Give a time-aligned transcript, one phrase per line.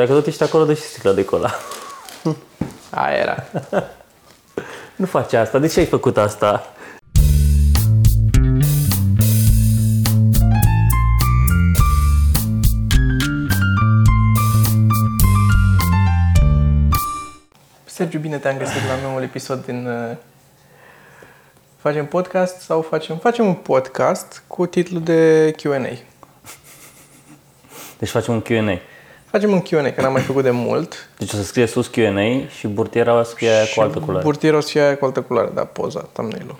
[0.00, 1.50] dacă tot ești acolo, dă și sticla de cola.
[2.90, 3.44] Aia era.
[4.96, 5.58] Nu faci asta.
[5.58, 6.72] De ce ai făcut asta?
[17.84, 19.86] Sergiu, bine te-am găsit la noul episod din...
[19.86, 20.16] uh,
[21.76, 23.16] Facem podcast sau facem...
[23.16, 25.78] Facem un podcast cu titlul de Q&A.
[27.98, 28.89] Deci facem un Q&A.
[29.30, 31.08] Facem un Q&A, că n-am mai făcut de mult.
[31.18, 34.24] Deci o să scrie sus Q&A și burtiera o să scrie aia cu altă culoare.
[34.24, 36.56] Burtierul o să fie aia cu altă culoare, da, poza, thumbnail-ul.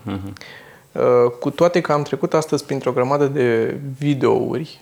[0.92, 4.80] Uh, cu toate că am trecut astăzi printr-o grămadă de videouri,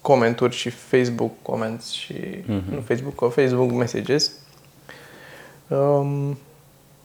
[0.00, 2.14] comenturi și Facebook comments și...
[2.46, 4.32] Nu Facebook, Facebook messages.
[5.68, 6.38] Um,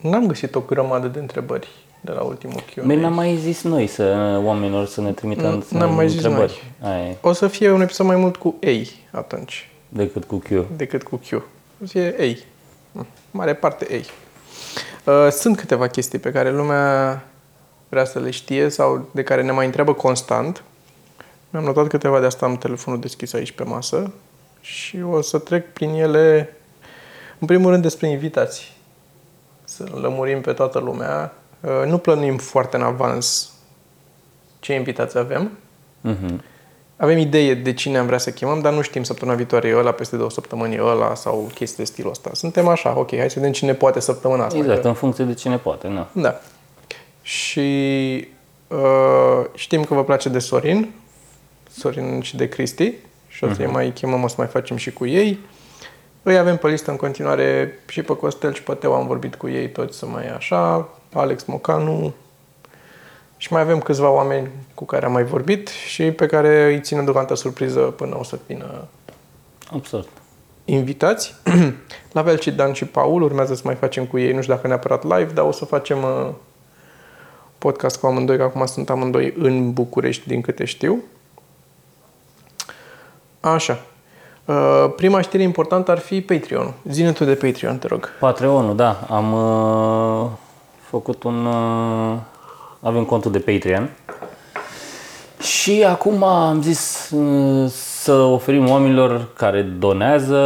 [0.02, 1.68] n-am găsit o grămadă de întrebări
[2.02, 2.82] de la ultimul Q&A.
[2.82, 6.64] Bine, n-am mai zis noi să oamenilor să ne trimită N- n-am mai zis întrebări.
[6.82, 10.50] Aia e, O să fie un episod mai mult cu ei atunci, decât cu Q.
[10.76, 11.32] decât cu Q.
[11.34, 12.44] O să fie ei.
[13.32, 14.06] Mare parte ei.
[15.04, 17.24] Uh, Sunt câteva chestii pe care lumea
[17.90, 20.64] vrea să le știe sau de care ne mai întreabă constant.
[21.50, 24.12] Mi-am notat câteva de asta, am telefonul deschis aici pe masă
[24.62, 26.56] și o să trec prin ele,
[27.40, 28.74] în primul rând despre invitații.
[29.64, 31.34] Să lămurim pe toată lumea.
[31.62, 33.54] Uh, Nu plănuim foarte în avans
[34.60, 35.52] ce invitați avem.
[36.02, 36.44] Mhm.
[36.98, 39.92] Avem idee de cine am vrea să chemăm, dar nu știm săptămâna viitoare e ăla,
[39.92, 42.30] peste două săptămâni e ăla sau chestii de stilul ăsta.
[42.34, 44.58] Suntem așa, ok, hai să vedem cine poate săptămâna asta.
[44.58, 46.06] Exact, în funcție de cine poate, nu.
[46.12, 46.42] Da.
[47.22, 48.28] Și
[48.68, 50.94] uh, știm că vă place de Sorin,
[51.78, 52.94] Sorin și de Cristi
[53.28, 55.40] și o să-i mai chemăm, o să mai facem și cu ei.
[56.24, 59.50] Îi avem pe listă în continuare și pe Costel și pe Teo am vorbit cu
[59.50, 62.14] ei toți să mai e așa, Alex Mocanu
[63.46, 67.04] și mai avem câțiva oameni cu care am mai vorbit și pe care îi ținem
[67.04, 68.88] deocamdată surpriză până o să vină
[69.72, 70.08] Absurd.
[70.66, 71.36] invitați.
[72.12, 74.68] La fel și Dan și Paul, urmează să mai facem cu ei, nu știu dacă
[74.68, 76.30] neapărat live, dar o să facem uh,
[77.58, 81.04] podcast cu amândoi, că acum sunt amândoi în București, din câte știu.
[83.40, 83.80] Așa.
[84.46, 86.74] Uh, prima știre importantă ar fi Patreon.
[86.90, 88.10] Zine tu de Patreon, te rog.
[88.20, 89.06] Patreonul, da.
[89.10, 90.30] Am uh,
[90.90, 91.46] făcut un...
[91.46, 92.18] Uh,
[92.86, 93.90] avem contul de Patreon.
[95.42, 100.38] Și acum am zis uh, să oferim oamenilor care donează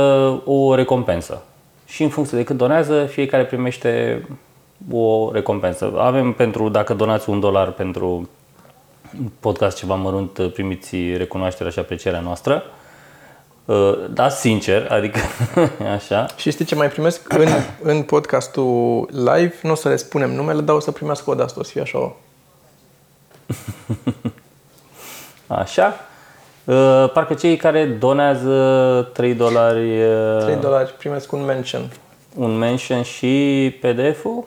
[0.46, 1.42] o recompensă.
[1.86, 4.24] Și în funcție de cât donează, fiecare primește
[4.92, 5.94] o recompensă.
[5.98, 8.30] Avem pentru, dacă donați un dolar pentru
[9.40, 12.64] podcast ceva mărunt, primiți recunoașterea și aprecierea noastră.
[13.66, 15.20] Uh, Da, sincer, adică
[15.96, 16.26] așa.
[16.36, 17.34] Și știi ce mai primesc?
[17.34, 17.48] În,
[17.82, 21.44] în podcastul live, nu o să le spunem numele, dar o să primească o de
[21.44, 22.12] asta, o să fie așa o...
[25.48, 25.94] Așa.
[26.64, 31.90] Uh, Parcă cei care donează 3 dolari, uh, 3 dolari primesc un mention.
[32.36, 33.28] un mention și
[33.82, 34.44] PDF-ul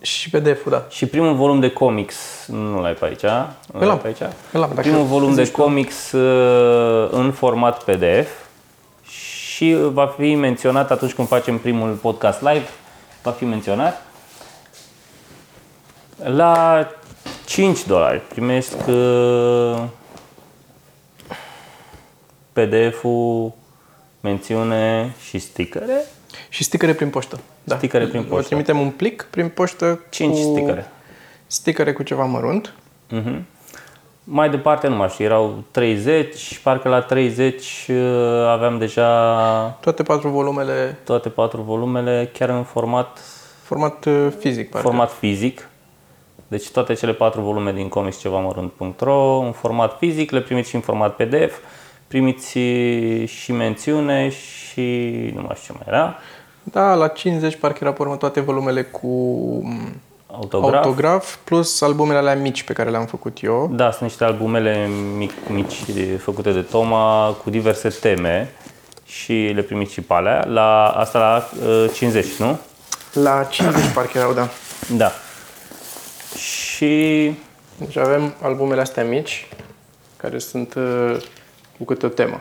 [0.00, 0.84] Și PDF-ul, da.
[0.88, 2.16] și primul volum de comics,
[2.46, 3.38] nu l-ai pe aici, nu
[3.72, 3.98] Îl l-ai am.
[3.98, 4.20] pe aici.
[4.52, 5.62] Îl am, dacă primul volum de zici tu.
[5.62, 8.28] comics uh, în format PDF
[9.06, 12.68] și va fi menționat atunci când facem primul podcast live,
[13.22, 14.02] va fi menționat.
[16.24, 16.86] La
[17.54, 19.82] 5 dolari primesc uh,
[22.52, 23.52] PDF-ul,
[24.20, 26.04] mențiune și stickere.
[26.48, 27.40] Și sticăre prin poștă.
[27.64, 27.76] Da.
[27.76, 28.46] Sticăre prin Vă poștă.
[28.46, 30.90] trimitem un plic prin poștă 5 cu stickere.
[31.46, 32.74] sticăre cu ceva mărunt.
[33.08, 33.46] Mhm.
[34.24, 37.96] Mai departe nu mai știu, erau 30, parcă la 30 uh,
[38.48, 39.08] aveam deja
[39.80, 43.18] Toate patru volumele, toate patru volumele chiar în format,
[43.62, 44.86] format uh, fizic, parcă.
[44.86, 45.68] format fizic.
[46.54, 50.74] Deci toate cele patru volume din comics ceva mărunt.ro în format fizic, le primiți și
[50.74, 51.54] în format PDF,
[52.06, 52.58] primiți
[53.24, 54.80] și mențiune și
[55.34, 56.16] nu mai știu ce mai era,
[56.62, 59.06] Da, la 50 parcă era pe urmă toate volumele cu
[59.62, 60.74] m, autograf.
[60.74, 63.70] autograf, plus albumele alea mici pe care le-am făcut eu.
[63.72, 65.74] Da, sunt niște albumele mic, mici
[66.18, 68.50] făcute de Toma cu diverse teme
[69.04, 70.44] și le primiți și pe alea.
[70.48, 72.58] La, asta la uh, 50, nu?
[73.12, 74.48] La 50 parcă erau, da.
[74.96, 75.12] Da.
[76.36, 77.34] Și
[77.76, 79.48] Deci avem albumele astea mici,
[80.16, 81.16] care sunt uh,
[81.78, 82.40] cu câte o temă.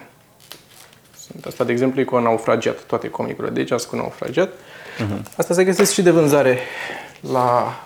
[1.17, 4.49] Sunt asta, de exemplu, e cu naufragiat, toate comicurile de aici sunt cu naufragiat.
[4.49, 5.35] Uh-huh.
[5.37, 6.59] Asta se găsesc și de vânzare
[7.31, 7.79] la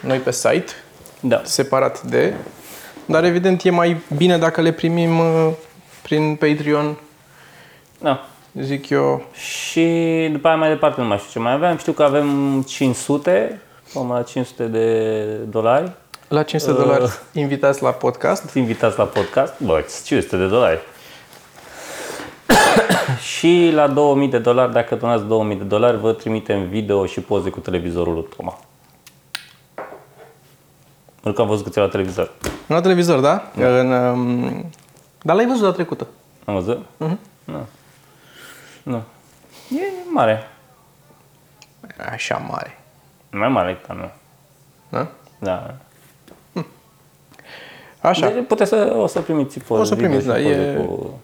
[0.00, 0.72] noi pe site,
[1.20, 2.34] da, separat de,
[3.06, 5.52] dar evident e mai bine dacă le primim uh,
[6.02, 6.96] prin Patreon,
[8.00, 8.28] da.
[8.60, 9.26] zic eu.
[9.32, 11.76] Și după aia mai departe nu mai știu ce mai aveam.
[11.76, 13.60] Știu că avem 500,
[13.94, 15.92] vom la 500 de dolari.
[16.28, 16.78] La 500 Uh.
[16.78, 18.54] dolari invitați la podcast.
[18.54, 19.60] Invitați la podcast.
[19.62, 20.78] Bă, 500 de dolari.
[23.38, 27.50] Și la 2000 de dolari, dacă donați 2000 de dolari, vă trimitem video și poze
[27.50, 28.58] cu televizorul lui Toma.
[31.22, 32.30] Nu că am văzut că ți la televizor.
[32.66, 33.50] La televizor, da?
[33.56, 34.70] În, um,
[35.22, 36.06] dar l-ai văzut la trecută.
[36.44, 36.84] Am văzut?
[36.96, 37.18] Nu.
[38.82, 39.02] Nu.
[39.70, 39.82] E
[40.12, 40.48] mare.
[42.12, 42.78] Așa mare.
[43.38, 44.10] Mai mare, dar nu.
[44.88, 45.06] Da?
[45.38, 45.74] Da.
[48.00, 48.28] Așa.
[48.30, 49.80] Deci puteți să, o să primiți poze.
[49.80, 51.20] O să video primiți, și da, poze e- Cu...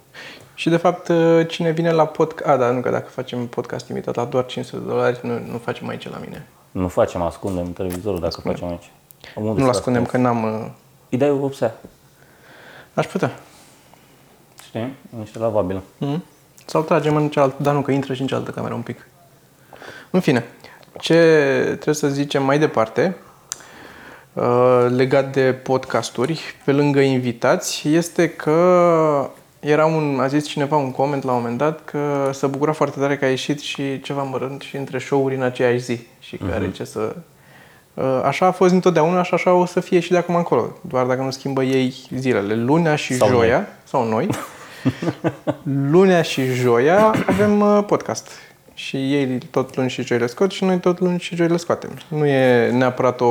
[0.54, 2.48] Și de fapt, uh, cine vine la podcast...
[2.48, 5.58] A, da, nu, că dacă facem podcast limitat la doar 500 de dolari, nu, nu
[5.58, 6.46] facem aici la mine.
[6.70, 8.90] Nu facem, ascundem televizorul dacă facem aici.
[9.34, 10.42] Unde Nu-l să ascundem, că n-am...
[10.44, 10.66] uh,
[11.10, 11.74] Îi dai o vopsea.
[12.94, 13.30] Aș putea.
[14.66, 14.94] Știi?
[15.18, 15.80] Niște lavabil.
[15.98, 16.24] Mm?
[16.64, 19.06] Sau tragem în cealaltă, dar nu, că intră și în cealaltă cameră un pic.
[20.10, 20.44] În fine,
[20.98, 21.14] ce
[21.64, 23.16] trebuie să zicem mai departe,
[24.32, 30.90] uh, legat de podcasturi, pe lângă invitați, este că era un, a zis cineva un
[30.90, 34.22] coment la un moment dat că se bucura foarte tare că a ieșit și ceva
[34.22, 37.14] mărânt și între show-uri în aceeași zi și că are ce să...
[37.94, 40.78] Uh, Așa a fost întotdeauna și așa o să fie și de acum încolo.
[40.80, 42.54] Doar dacă nu schimbă ei zilele.
[42.54, 43.66] Lunea și Sau joia, noi.
[43.84, 44.28] sau noi,
[45.90, 48.30] lunea și joia avem uh, podcast.
[48.74, 51.56] Și ei tot luni și joi le scot și noi tot luni și joi le
[51.56, 51.90] scoatem.
[52.08, 53.26] Nu e neapărat o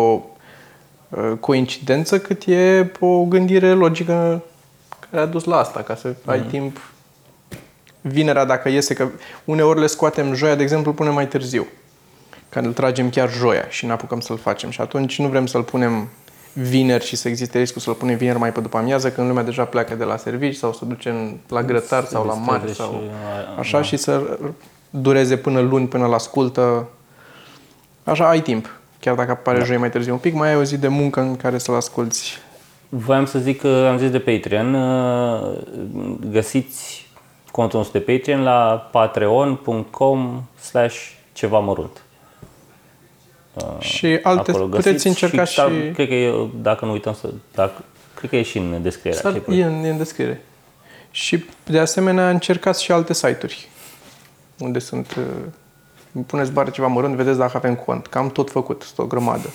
[1.09, 4.44] uh, coincidență, cât e o gândire logică
[5.09, 6.77] care a dus la asta, ca să ai timp
[8.01, 9.07] vinerea dacă iese, că
[9.45, 11.68] uneori le scoatem joia, de exemplu, punem mai târziu.
[12.50, 14.69] Când îl tragem chiar joia și ne apucăm să-l facem.
[14.69, 16.07] Și atunci nu vrem să-l punem
[16.53, 19.63] vineri și să existe riscul să-l punem vineri mai pe după amiază, când lumea deja
[19.63, 23.01] pleacă de la servici sau să duce în- la grătar sau la mare distreze sau
[23.01, 24.39] și- așa și să
[24.89, 26.88] dureze până luni, până la ascultă.
[28.03, 28.80] Așa ai timp.
[29.00, 31.36] Chiar dacă apare joi mai târziu un pic, mai ai o zi de muncă în
[31.36, 32.38] care să-l asculti.
[32.89, 34.74] Voiam să zic că am zis de Patreon.
[34.74, 35.57] uh,
[36.31, 37.07] Găsiți
[37.51, 42.01] contul nostru de Patreon la patreon.com slash ceva mărunt.
[43.80, 45.56] Și alte, Acolo puteți găsiți încerca și...
[45.56, 47.30] dar Cred că e, dacă nu uităm să...
[47.53, 47.83] Dacă,
[48.13, 49.18] cred că e și în descriere.
[49.18, 50.44] S-ar, e, în, e în descriere.
[51.12, 53.68] Și de asemenea încercați și alte site-uri
[54.60, 55.16] unde sunt...
[55.18, 55.24] uh,
[56.26, 58.08] Puneți bare ceva mărunt, vedeți dacă avem cont.
[58.08, 59.48] Că am tot făcut, sunt o grămadă.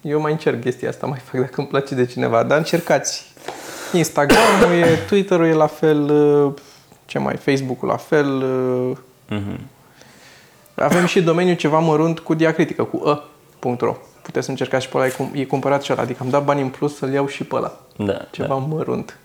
[0.00, 3.32] Eu mai încerc chestia asta, mai fac dacă îmi place de cineva, dar încercați.
[3.92, 6.52] Instagram-ul e, Twitter-ul e la fel, uh,
[7.04, 8.42] ce mai, Facebook-ul la fel.
[8.42, 8.96] uh,
[9.28, 9.60] Mhm.
[10.74, 13.02] Avem și domeniul ceva mărunt cu diacritică, cu
[13.60, 13.96] a.ro.
[14.22, 16.02] Puteți să încercați și pe ăla, e, cum, e cumpărat și ăla.
[16.02, 17.78] Adică am dat bani în plus să-l iau și pe ăla.
[17.96, 19.18] Da, Ceva mărunt.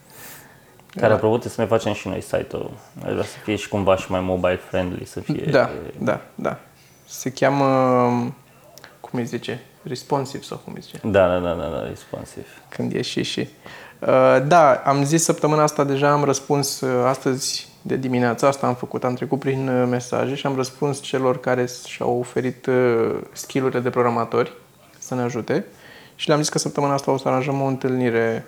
[0.99, 2.71] Care apropo trebuie să ne facem și noi site-ul.
[3.05, 5.45] Aș vrea să fie și cumva și mai mobile friendly, să fie...
[5.51, 6.57] Da, da, da.
[7.05, 7.65] Se cheamă,
[8.99, 12.45] cum îi zice, responsive sau cum îi zice, Da, da, da, da, da responsive.
[12.69, 13.47] când e și și.
[13.99, 14.07] Uh,
[14.47, 19.03] Da, am zis săptămâna asta deja, am răspuns uh, astăzi de dimineața asta, am făcut,
[19.03, 23.89] am trecut prin uh, mesaje și am răspuns celor care și-au oferit uh, skill-urile de
[23.89, 24.53] programatori
[24.97, 25.65] să ne ajute
[26.15, 28.45] și le-am zis că săptămâna asta o să aranjăm o întâlnire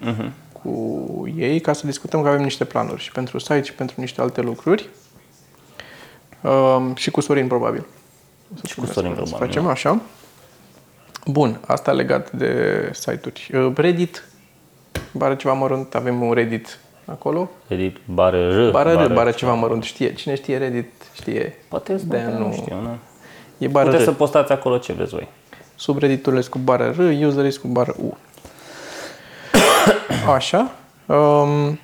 [0.00, 0.32] Mhm.
[0.64, 4.20] Cu ei ca să discutăm că avem niște planuri și pentru site și pentru niște
[4.20, 4.88] alte lucruri.
[6.42, 7.86] Um, și cu Sorin, probabil.
[8.54, 10.00] O să Și cu punem Sorin, să- să probabil, Facem așa.
[11.26, 13.50] Bun, asta legat de site-uri.
[13.54, 14.28] Uh, Reddit,
[15.12, 17.50] bară ceva mărunt, avem un Reddit acolo.
[17.68, 18.70] Edit bară R.
[18.70, 20.14] Bară R, bară ceva mărunt, știe.
[20.14, 21.54] Cine știe Reddit, știe.
[21.68, 22.96] Poate să De nu, nu- nu știu, nu?
[23.58, 24.06] E bară Puteți R.
[24.06, 25.28] să postați acolo ce vreți voi.
[25.74, 28.16] Subredditurile cu bară R, userii cu bară U.
[30.28, 30.74] Așa.
[31.06, 31.78] Um,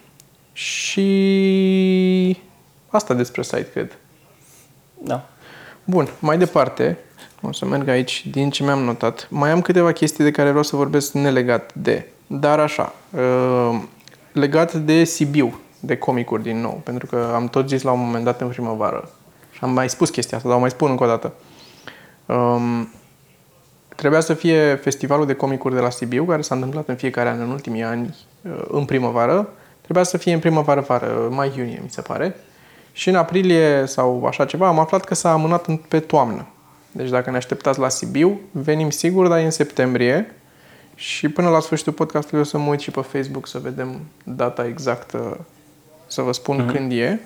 [0.53, 2.37] și
[2.89, 3.99] asta despre site, cred.
[5.03, 5.29] Da.
[5.85, 6.99] Bun, mai departe,
[7.43, 9.27] o să merg aici din ce mi-am notat.
[9.31, 13.83] Mai am câteva chestii de care vreau să vorbesc nelegat de, dar așa, uh,
[14.33, 18.25] legat de Sibiu, de comicuri din nou, pentru că am tot zis la un moment
[18.25, 19.11] dat în primăvară
[19.51, 21.33] și am mai spus chestia asta, dar o mai spun încă o dată.
[22.27, 22.93] Um,
[23.97, 27.41] trebuia să fie festivalul de comicuri de la Sibiu, care s-a întâmplat în fiecare an
[27.41, 28.30] în ultimii ani, uh,
[28.69, 29.49] în primăvară.
[29.81, 32.37] Trebuia să fie în primăvară-vară, mai-iunie, mi se pare.
[32.93, 36.47] Și în aprilie sau așa ceva am aflat că s-a amânat în- pe toamnă.
[36.93, 40.35] Deci dacă ne așteptați la Sibiu, venim sigur, dar e în septembrie.
[40.95, 44.67] Și până la sfârșitul podcastului o să mă uit și pe Facebook să vedem data
[44.67, 45.47] exactă,
[46.07, 46.73] să vă spun mm-hmm.
[46.73, 47.21] când e.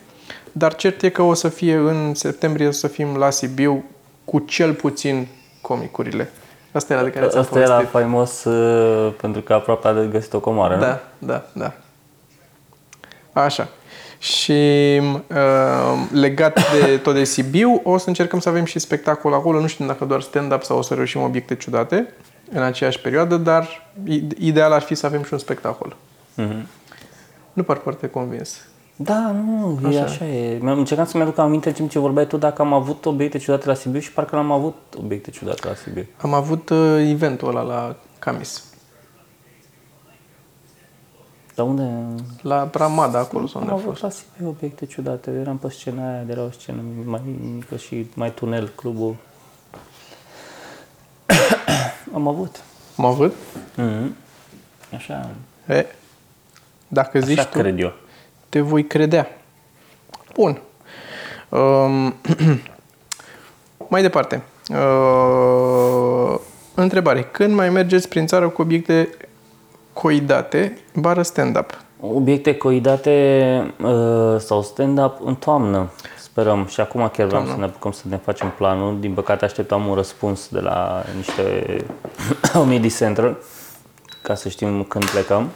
[0.53, 3.85] Dar cert e că o să fie în septembrie, o să fim la Sibiu
[4.25, 5.27] cu cel puțin
[5.61, 6.31] comicurile.
[6.75, 7.91] Asta era de care ți-am Asta era povestit.
[7.93, 10.81] faimos uh, pentru că aproape a găsit o comoară, nu?
[10.81, 11.73] Da, da, da.
[13.43, 13.69] Așa.
[14.19, 14.53] Și
[15.29, 19.61] uh, legat de tot de Sibiu, o să încercăm să avem și spectacol acolo.
[19.61, 22.13] Nu știu dacă doar stand-up sau o să reușim obiecte ciudate
[22.53, 25.97] în aceeași perioadă, dar i- ideal ar fi să avem și un spectacol.
[26.35, 26.69] Mhm.
[27.53, 28.61] Nu par foarte convins.
[28.97, 30.05] Da, nu, e Așa.
[30.05, 30.59] așa e.
[30.63, 33.67] Mi-am încercat să-mi aduc aminte în timp ce vorbeai tu dacă am avut obiecte ciudate
[33.67, 36.07] la Sibiu și parcă n-am avut obiecte ciudate la Sibiu.
[36.17, 38.65] Am avut uh, eventul ăla la Camis.
[41.55, 44.03] Dar unde La Ramada, acolo sau am unde a avut fost.
[44.03, 45.31] la Sibiu obiecte ciudate?
[45.31, 47.21] Eram pe scena aia, de la o scenă mai
[47.55, 49.17] mică și mai tunel, clubul.
[52.15, 52.63] am avut.
[52.97, 53.35] Am avut?
[53.77, 54.17] Mhm.
[54.95, 55.31] Așa,
[55.69, 55.87] E,
[56.89, 57.93] dacă zici așa tu, cred eu.
[58.55, 59.29] Te voi credea.
[60.35, 60.61] Bun.
[61.49, 62.15] Um,
[63.93, 64.43] mai departe.
[64.71, 66.39] Uh,
[66.75, 67.23] întrebare.
[67.23, 69.09] Când mai mergeți prin țară cu obiecte
[69.93, 71.79] coidate, bară stand-up?
[72.01, 76.67] Obiecte coidate uh, sau stand-up în toamnă, sperăm.
[76.67, 79.01] Și acum chiar vreau să ne apucăm să ne facem planul.
[79.01, 81.77] Din păcate așteptam un răspuns de la niște
[82.53, 83.37] Comedy Central
[84.23, 85.51] ca să știm când plecăm.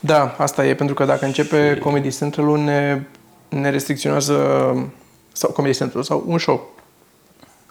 [0.00, 3.02] Da, asta e, pentru că dacă începe Comedy Central-ul ne,
[3.48, 4.36] ne restricționează,
[5.32, 6.70] sau Comedy Central, sau un show,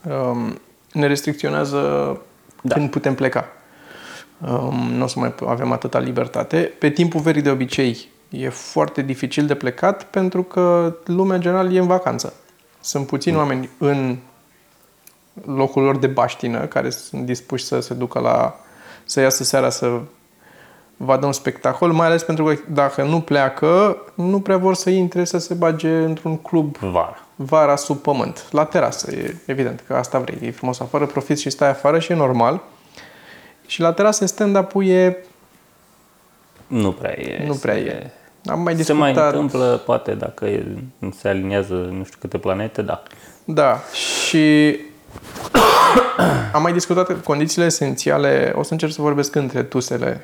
[0.10, 0.60] um,
[0.92, 1.78] ne restricționează
[2.62, 2.74] da.
[2.74, 3.48] când putem pleca.
[4.48, 6.72] Um, nu o să mai avem atâta libertate.
[6.80, 11.74] Pe timpul verii de obicei e foarte dificil de plecat pentru că lumea în general
[11.74, 12.34] e în vacanță.
[12.80, 13.42] Sunt puțini mm.
[13.42, 14.18] oameni în
[15.46, 18.60] locul lor de baștină care sunt dispuși să se ducă la
[19.06, 20.00] să iasă seara să
[20.98, 25.26] vadă un spectacol, mai ales pentru că dacă nu pleacă, nu prea vor să intre
[25.26, 27.26] să se bage într-un club Vara.
[27.36, 31.50] vara sub pământ, la terasă, e evident că asta vrei, e frumos afară, profiți și
[31.50, 32.62] stai afară și e normal.
[33.66, 35.26] Și la terasă stand-up-ul e,
[36.68, 37.46] Nu prea e.
[37.48, 38.12] nu prea e.
[38.46, 40.66] Am mai Se mai discutat, întâmplă, poate dacă e,
[41.18, 43.04] se aliniază nu știu câte planete, da.
[43.46, 44.76] da, și
[46.54, 50.22] am mai discutat condițiile esențiale, o să încerc să vorbesc între tusele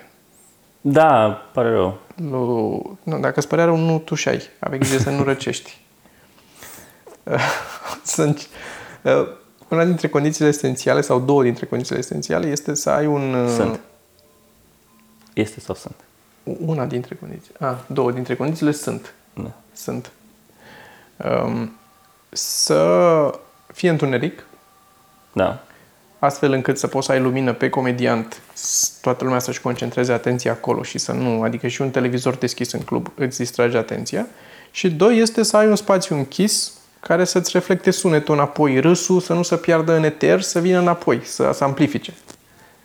[0.85, 1.97] Da, pare rău.
[2.15, 2.97] lui...
[3.03, 4.41] Nu, dacă îți părea rău, nu tușai.
[4.59, 5.81] Aveai grijă să nu răcești.
[8.15, 8.47] Sunt...
[9.01, 9.27] uh,
[9.67, 13.33] Una dintre condițiile esențiale, sau două dintre condițiile esențiale, este să ai un...
[13.33, 13.79] uh, Sunt.
[15.33, 15.95] Este sau sunt?
[16.43, 17.51] Una dintre condiții.
[17.59, 19.13] Ah, două dintre condițiile sunt.
[19.33, 19.51] Da.
[19.73, 20.11] Sunt.
[21.17, 21.71] Um,
[22.29, 23.39] să
[23.73, 24.45] fie întuneric,
[25.33, 25.63] Da.
[26.25, 30.51] Astfel încât să poți să ai lumină pe comediant, s- toată lumea să-și concentreze atenția
[30.51, 34.27] acolo și să nu, adică și un televizor deschis în club îți distrage atenția.
[34.71, 39.33] Și doi este să ai un spațiu închis care să-ți reflecte sunetul înapoi, râsul să
[39.33, 42.13] nu se piardă în eter, să vină înapoi, să se amplifice.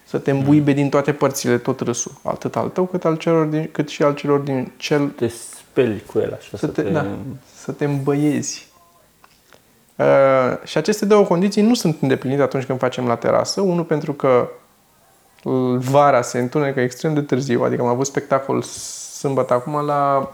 [0.07, 3.69] Să te îmbuibe din toate părțile tot râsul, atât al tău cât, al celor din,
[3.73, 6.57] cât și al celor din cel Te speli cu el așa.
[6.57, 7.07] să te, da,
[7.63, 8.68] să te îmbăiezi.
[9.99, 10.05] Uh,
[10.65, 13.61] și aceste două condiții nu sunt îndeplinite atunci când facem la terasă.
[13.61, 14.49] Unul pentru că
[15.43, 20.31] l- vara se întunecă extrem de târziu, adică am avut spectacol sâmbătă acum la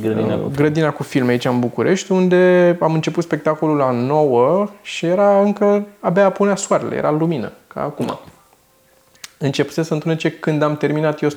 [0.00, 0.50] Grădina uh, cu...
[0.54, 5.86] Grădina cu filme aici în București, unde am început spectacolul la 9 și era încă,
[6.00, 8.18] abia punea soarele, era lumină, ca acum.
[9.38, 11.28] Începuse să întunece când am terminat eu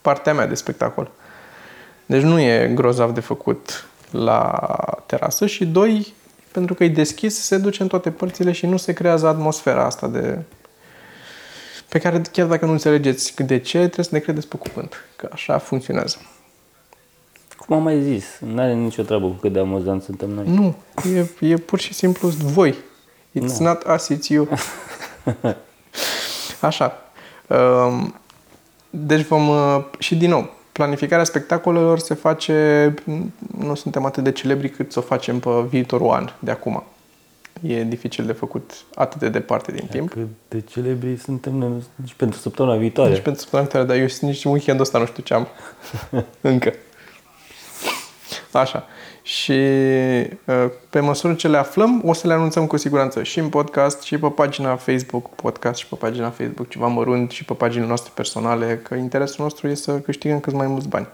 [0.00, 1.10] partea mea de spectacol.
[2.06, 4.58] Deci nu e grozav de făcut la
[5.06, 6.14] terasă și doi,
[6.56, 10.06] pentru că e deschis, se duce în toate părțile și nu se creează atmosfera asta
[10.06, 10.38] de
[11.88, 15.28] pe care chiar dacă nu înțelegeți de ce, trebuie să ne credeți pe cuvânt, că
[15.32, 16.16] așa funcționează.
[17.56, 20.48] Cum am mai zis, nu are nicio treabă cu cât de amuzant suntem noi.
[20.48, 20.74] Nu,
[21.14, 22.74] e, e pur și simplu voi.
[23.38, 24.48] It's not us, it's you.
[26.60, 26.92] Așa.
[27.46, 28.14] Um,
[28.90, 32.94] Deci vom, uh, și din nou, planificarea spectacolelor se face,
[33.58, 36.84] nu suntem atât de celebri cât să o facem pe viitorul an de acum.
[37.62, 40.10] E dificil de făcut atât de departe din timp.
[40.10, 43.10] Cât de celebri suntem noi nici pentru săptămâna viitoare.
[43.10, 45.46] Deci pentru săptămâna viitoare, dar eu nici weekendul ăsta nu știu ce am.
[46.40, 46.72] Încă.
[48.52, 48.86] Așa.
[49.26, 53.48] Și uh, pe măsură ce le aflăm, o să le anunțăm cu siguranță și în
[53.48, 57.86] podcast, și pe pagina Facebook podcast, și pe pagina Facebook ceva mărunt, și pe paginile
[57.86, 61.06] noastre personale, că interesul nostru e să câștigăm cât mai mulți bani,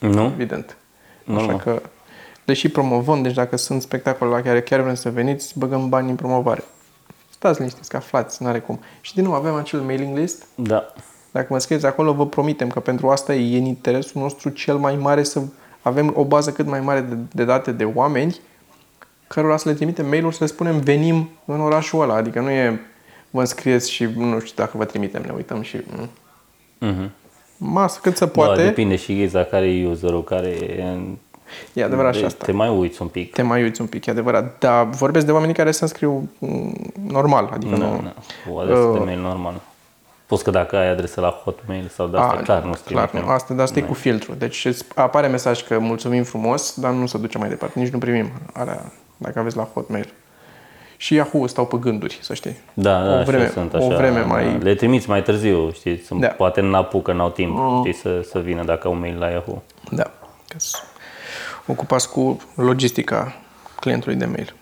[0.00, 0.24] Nu?
[0.24, 0.76] evident.
[1.24, 1.56] Nu, Așa nu.
[1.56, 1.82] că
[2.44, 6.10] le și promovăm, deci dacă sunt spectacole la care chiar vrem să veniți, băgăm bani
[6.10, 6.64] în promovare.
[7.30, 8.80] Stați liniștiți, că aflați, n-are cum.
[9.00, 10.92] Și din nou avem acel mailing list Da.
[11.30, 14.96] dacă mă scrieți acolo, vă promitem că pentru asta e în interesul nostru cel mai
[14.96, 15.42] mare să
[15.82, 18.36] avem o bază cât mai mare de, de date de oameni
[19.26, 22.14] cărora să le trimitem mail-uri să le spunem venim în orașul ăla.
[22.14, 22.80] Adică nu e
[23.30, 25.76] vă înscrieți și nu știu dacă vă trimitem, ne uităm și...
[25.96, 26.08] mm.
[26.88, 27.10] Mhm.
[27.56, 28.62] Masă cât să Da, poate.
[28.62, 30.98] depinde și exact care e userul, care e...
[31.72, 32.44] e adevărat și de- asta.
[32.44, 33.32] Te mai uiți un pic.
[33.32, 34.58] Te mai uiți un pic, e adevărat.
[34.58, 36.74] Dar vorbesc de oamenii care se înscriu mm,
[37.06, 37.50] normal.
[37.52, 38.00] Adică Nu, nu...
[38.00, 38.12] nu.
[38.54, 39.60] O adresă de Uh, mail normal.
[40.28, 43.28] Plus că dacă ai adresă la Hotmail sau de asta, A, clar nu clar, nu.
[43.28, 44.34] Asta, dar asta e cu filtru.
[44.34, 47.78] Deci îți apare mesaj că mulțumim frumos, dar nu se duce mai departe.
[47.78, 50.12] Nici nu primim alea, dacă aveți la Hotmail.
[50.96, 52.56] Și Yahoo stau pe gânduri, să știi.
[52.74, 54.58] Da, da, o vreme, și sunt o așa, vreme mai...
[54.58, 56.26] Le trimiți mai târziu, știi, sunt, Da.
[56.28, 59.62] poate n-apucă, n-au timp, știi, să, să vină dacă au mail la Yahoo.
[59.90, 60.02] Da.
[60.48, 60.82] Că s-
[61.66, 63.34] ocupați cu logistica
[63.80, 64.54] clientului de mail.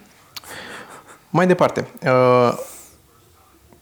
[1.31, 1.87] Mai departe.
[2.05, 2.53] uh,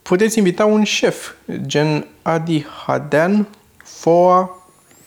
[0.04, 1.32] Puteți invita un șef,
[1.66, 3.48] gen Adi Hadean,
[3.84, 4.56] Foa,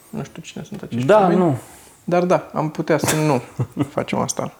[0.10, 1.39] nu știu cine sunt acești Da, oameni.
[1.39, 1.58] nu.
[2.04, 3.42] Dar da, am putea să nu
[3.96, 4.54] facem asta.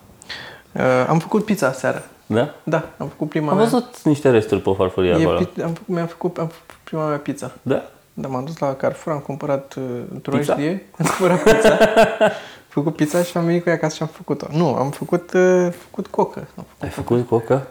[0.72, 2.04] Uh, am făcut pizza seară.
[2.26, 2.54] Da?
[2.64, 3.64] Da, am făcut prima Am mea.
[3.66, 5.40] văzut niște resturi pe farfurie E acolo.
[5.40, 7.52] pi- am, făcut, mi-am făcut, am făcut prima mea pizza.
[7.62, 7.84] Da?
[8.14, 9.84] Da, m-am dus la Carrefour, am cumpărat uh,
[10.22, 10.54] Pizza?
[10.54, 11.78] drojdie, am cumpărat pizza,
[12.20, 12.32] am
[12.68, 14.48] făcut pizza și am venit cu ea acasă și am făcut-o.
[14.52, 16.40] Nu, am făcut, uh, făcut cocă.
[16.40, 16.82] Am făcut.
[16.84, 17.68] Ai făcut cocă?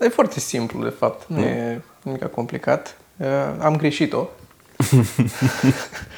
[0.00, 2.96] E foarte simplu, de fapt, nu e nimic complicat.
[3.16, 3.26] Uh,
[3.58, 4.26] am greșit-o.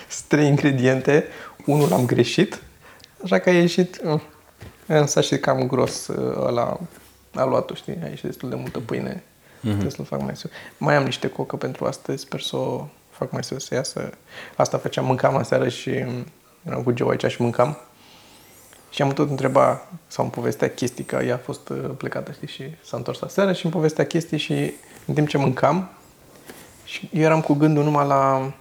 [0.09, 1.25] Sunt trei ingrediente,
[1.67, 2.63] unul am greșit,
[3.25, 4.21] așa că a ieșit, uh,
[4.87, 6.81] însă și cam gros uh, ăla
[7.35, 9.23] a luat-o, știi, a ieșit destul de multă pâine,
[9.61, 10.51] trebuie să-l fac mai sus.
[10.79, 14.11] Mai am niște cocă pentru astăzi, sper să o fac mai sus să iasă.
[14.57, 16.27] Asta făceam, mâncam aseară și um,
[16.67, 17.79] eram cu Geo aici și mâncam.
[18.91, 22.49] Și am tot întreba sau îmi povestea chestii, că ea a fost uh, plecată, știi,
[22.49, 24.73] și s-a întors aseară și îmi povestea chestii și
[25.07, 25.91] în timp ce mâncam,
[26.85, 28.53] și eu eram cu gândul numai la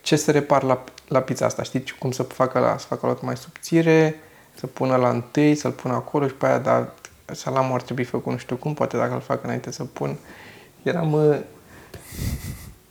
[0.00, 3.16] ce să repar la, la pizza asta, știi, cum să facă la, să facă la
[3.20, 4.20] mai subțire,
[4.54, 6.92] să pună la întâi, să-l pună acolo și pe aia, dar
[7.32, 10.18] salamul ar trebui făcut nu știu cum, poate dacă îl fac înainte să pun.
[10.82, 11.44] Eram...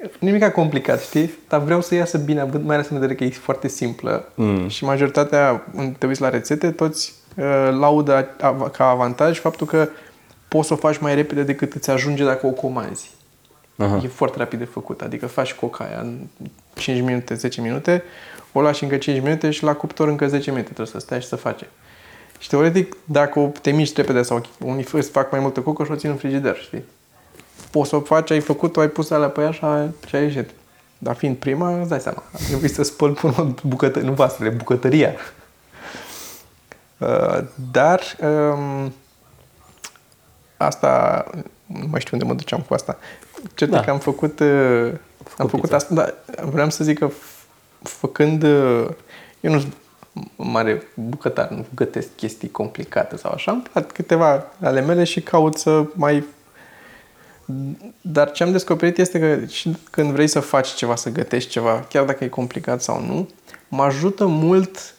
[0.04, 1.34] Uh, nimic complicat, știi?
[1.48, 4.32] Dar vreau să iasă bine, având mai ales în vedere că e foarte simplă.
[4.36, 4.68] Mm.
[4.68, 7.46] Și majoritatea, când te uiți la rețete, toți uh,
[7.80, 9.88] laudă a- ca avantaj faptul că
[10.48, 13.12] poți să o faci mai repede decât îți ajunge dacă o comanzi.
[13.78, 14.02] Aha.
[14.04, 16.18] E foarte rapid de făcut, adică faci coca aia în
[16.76, 18.04] 5 minute, 10 minute,
[18.52, 21.28] o lași încă 5 minute și la cuptor încă 10 minute trebuie să stai și
[21.28, 21.68] să face.
[22.40, 25.92] Și teoretic, dacă o- te miști repede sau unii îți fac mai multă cocă și
[25.92, 26.84] o țin în frigider, știi?
[27.70, 30.20] Poți să o faci, ai făcut-o, ai pus alea pe ea și a, și a
[30.20, 30.50] ieșit.
[30.98, 35.14] Dar fiind prima, îți dai seama, a trebuit să spăl până bucătă, nu vasele, bucătăria.
[36.98, 37.40] Uh,
[37.72, 38.94] dar um,
[40.58, 41.26] asta,
[41.66, 42.98] nu mai știu unde mă duceam cu asta.
[43.56, 43.78] Cert Da.
[43.78, 43.84] da.
[43.84, 44.92] că am făcut, uh,
[45.38, 45.76] am făcut pizza.
[45.76, 46.16] asta, dar
[46.52, 47.48] vreau să zic că f-
[47.82, 48.88] făcând, uh,
[49.40, 49.74] eu nu sunt
[50.36, 55.58] mare bucătar, nu gătesc chestii complicate sau așa, îmi plac câteva ale mele și caut
[55.58, 56.24] să mai
[58.02, 61.86] dar ce am descoperit este că și când vrei să faci ceva, să gătești ceva,
[61.90, 63.30] chiar dacă e complicat sau nu,
[63.68, 64.96] mă ajută mult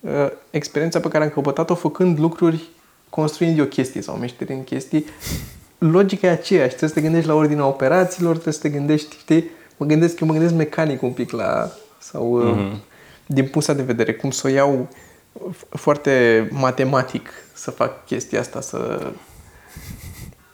[0.00, 2.68] uh, experiența pe care am căpătat-o făcând lucruri,
[3.10, 5.04] construind eu chestii sau meșterind chestii.
[5.78, 9.50] Logica e aceeași, trebuie să te gândești la ordinea operațiilor, trebuie să te gândești, știi,
[9.76, 12.78] mă gândesc, eu mă gândesc mecanic un pic la, sau mm-hmm.
[13.26, 14.88] din punctul ăsta de vedere, cum să o iau
[15.50, 19.12] f- foarte matematic să fac chestia asta, să...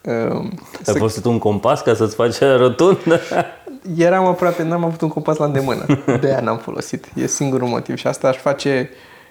[0.04, 0.52] Um,
[0.86, 3.20] Ai folosit un compas ca să-ți faci rotundă?
[3.96, 5.86] Eram aproape, n-am avut un compas la îndemână.
[6.20, 7.06] De aia n-am folosit.
[7.14, 7.96] E singurul motiv.
[7.96, 8.90] Și asta aș face,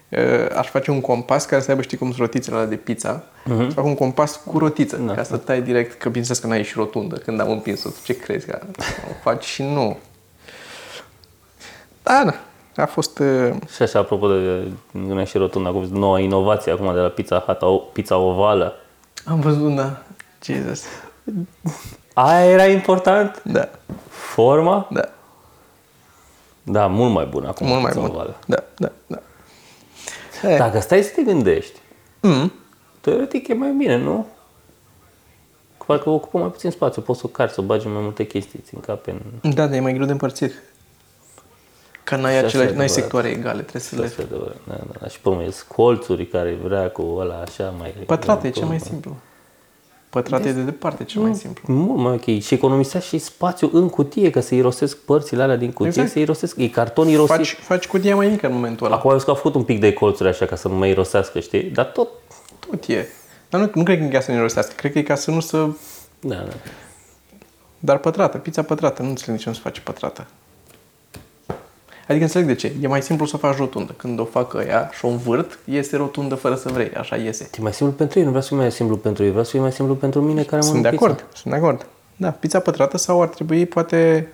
[0.10, 3.24] uh, aș face un compas care să aibă, știi cum sunt rotițele alea de pizza.
[3.24, 3.68] Uh-huh.
[3.68, 5.14] Să fac un compas cu rotiță, da.
[5.14, 7.90] ca să tai direct, că bineînțeles că n-ai și rotundă când am împins-o.
[8.04, 8.60] Ce crezi că
[9.10, 9.98] o faci și nu.
[12.04, 12.34] Da, da.
[12.84, 13.20] A fost...
[13.20, 17.40] Uh, Și așa, apropo de gândeam și rotunda, cu noua inovație acum de la Pizza
[17.40, 18.74] Hut, o pizza ovală.
[19.26, 20.02] am văzut, da.
[20.44, 20.84] Jesus.
[22.14, 23.42] Aia era important?
[23.44, 23.70] Da,
[24.10, 24.88] Forma?
[24.92, 25.10] da.
[26.64, 27.68] Da, mult mai bună acum.
[27.68, 28.16] Mult mai pizza bun.
[28.16, 28.38] ovală.
[28.46, 29.20] Da, da, da.
[30.42, 30.58] Hey.
[30.58, 31.80] Dacă stai să te gândești,
[32.22, 32.52] Mm.
[33.02, 34.26] teoretic e mai bine, nu?
[35.86, 38.26] Parcă ocupă mai puțin spațiu, poți să o cari, să o bagi în mai multe
[38.28, 39.52] chestii, ți cape în...
[39.54, 40.54] Da, dar e mai greu de împărțit.
[42.04, 42.90] Că n-ai, Și asta acele, e n-ai adevărat.
[42.90, 44.06] sectoare egale, trebuie să le...
[44.06, 44.56] Asta e adevărat.
[44.68, 45.08] Da, da, da.
[45.08, 47.90] Și pe urmă, sunt colțuri care vrea cu ăla așa mai...
[47.90, 49.16] Pătrate e cel mai simplu.
[50.10, 51.74] Pătrate e de departe cel mai simplu.
[51.74, 52.42] Mult mai ok.
[52.42, 56.10] Și economisea și spațiu în cutie, că se irosesc părțile alea din cutie, Exact.
[56.10, 56.58] se irosesc.
[56.58, 57.36] E carton irosit.
[57.36, 58.96] Faci, faci cutia mai mică în momentul ăla.
[58.96, 61.40] Acum eu că au făcut un pic de colțuri așa ca să nu mai irosească,
[61.40, 61.64] știi?
[61.64, 62.10] Dar tot...
[62.70, 63.08] Tot e.
[63.50, 64.74] Dar nu, nu cred că e ca să ne rostească.
[64.76, 65.68] Cred că e ca să nu să...
[66.20, 66.54] Da, da.
[67.80, 69.02] Dar pătrată, pizza pătrată.
[69.02, 70.28] Nu înțeleg de ce nu se face pătrată.
[72.10, 72.74] Adică înțeleg de ce.
[72.82, 73.94] E mai simplu să faci rotundă.
[73.98, 76.92] Când o fac ăia și o învârt, iese rotundă fără să vrei.
[76.94, 77.50] Așa iese.
[77.60, 79.52] E mai simplu pentru ei, nu vreau să fie mai simplu pentru ei, vreau să
[79.52, 81.06] fie mai simplu pentru mine care Sunt mănânc de pizza.
[81.06, 81.36] acord.
[81.36, 81.88] Sunt de acord.
[82.16, 84.28] Da, pizza pătrată sau ar trebui poate...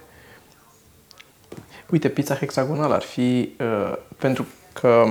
[1.89, 3.55] Uite, pizza hexagonală ar fi...
[3.59, 5.05] Uh, pentru că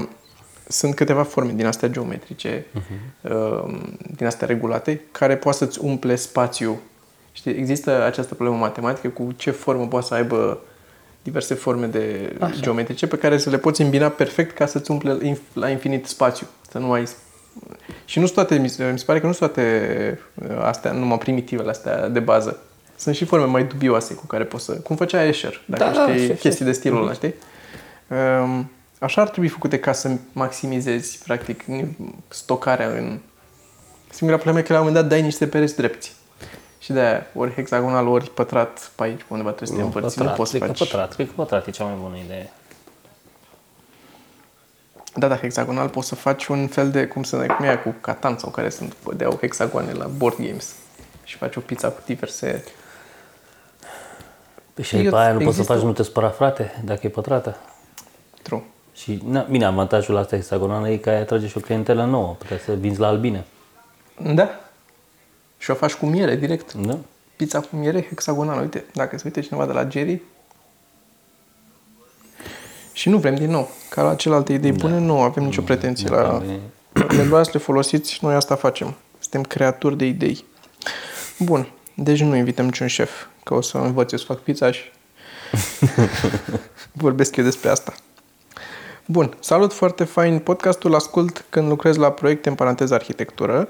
[0.68, 3.31] sunt câteva forme din astea geometrice, uh-huh.
[3.31, 3.81] uh,
[4.16, 6.81] din astea regulate, care poate să-ți umple spațiu
[7.33, 10.61] Știi, există această problemă matematică cu ce formă poate să aibă
[11.24, 12.60] diverse forme de Așa.
[12.60, 16.46] geometrice pe care să le poți îmbina perfect ca să-ți umple inf- la infinit spațiu.
[16.70, 17.08] Să nu ai...
[18.04, 20.92] Și nu sunt toate, mi se mi se pare că nu sunt toate uh, astea,
[20.92, 22.58] numai primitivele astea de bază.
[22.96, 24.72] Sunt și forme mai dubioase cu care poți să...
[24.72, 26.66] Cum făcea Escher, dacă Da, da, știi știu, chestii știu.
[26.66, 27.34] de stilul ăla, știi?
[28.42, 31.64] Um, Așa ar trebui făcute ca să maximizezi, practic,
[32.28, 33.18] stocarea în...
[34.10, 36.14] Singura problemă e că la un moment dat dai niște pereți drepți.
[36.84, 40.18] Și de aia, ori hexagonal, ori pătrat, pe aici, pe undeva trebuie să te împărți.
[40.18, 40.88] Nu pătrat, poți să cred că faci...
[40.88, 42.50] pătrat, cred că pătrat e cea mai bună idee.
[45.14, 47.94] Da, da, hexagonal poți să faci un fel de, cum să cum e aia cu
[48.00, 50.74] Catan sau care sunt, de au hexagoane la board games.
[51.24, 52.64] Și faci o pizza cu diverse...
[54.74, 57.00] Păi și Eu- pe aia nu poți să există- faci, nu te spăra frate, dacă
[57.06, 57.56] e pătrată.
[58.42, 58.62] True.
[58.92, 62.64] Și, na, bine, avantajul ăsta hexagonal e că ai atrage și o clientelă nouă, puteți
[62.64, 63.44] să vinzi la albine.
[64.34, 64.58] Da.
[65.64, 66.72] Și o faci cu miere, direct.
[66.72, 66.98] Da?
[67.37, 68.61] Pizza cu miere hexagonală.
[68.61, 70.22] Uite, dacă se uite cineva de la Jerry.
[72.92, 73.70] Și nu vrem din nou.
[73.88, 76.42] Ca la celelalte idei bune, nu avem nicio pretenție la...
[76.92, 78.94] Le luați, le folosiți, noi asta facem.
[79.18, 80.44] Suntem creatori de idei.
[81.38, 81.68] Bun.
[81.94, 83.11] Deci nu invităm niciun șef,
[83.42, 84.83] că o să învăț eu să fac pizza și
[86.92, 87.94] vorbesc eu despre asta.
[89.07, 89.37] Bun.
[89.40, 90.94] Salut, foarte fain podcastul.
[90.94, 93.68] Ascult când lucrez la proiecte, în paranteză arhitectură.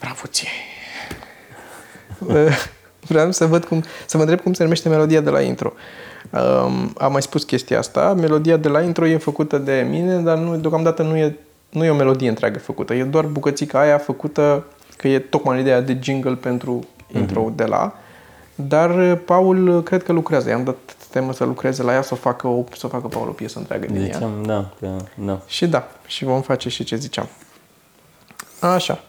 [0.00, 0.48] Bravo ție!
[3.00, 5.72] Vreau să văd cum, să mă întreb cum se numește melodia de la intro.
[6.30, 8.14] Um, am mai spus chestia asta.
[8.14, 11.36] Melodia de la intro e făcută de mine, dar nu, deocamdată nu e,
[11.68, 12.94] nu e o melodie întreagă făcută.
[12.94, 14.64] E doar bucățica aia făcută,
[14.96, 17.94] că e tocmai ideea de jingle pentru intro de la.
[18.54, 20.48] Dar uh, Paul uh, cred că lucrează.
[20.48, 20.76] I-am dat
[21.10, 23.58] temă să lucreze la ea, să o facă, o, să o facă Paul o piesă
[23.58, 24.12] întreagă din ea.
[24.12, 25.40] Ziceam, da, că, da.
[25.46, 27.28] Și da, și vom face și ce ziceam.
[28.60, 29.00] Așa.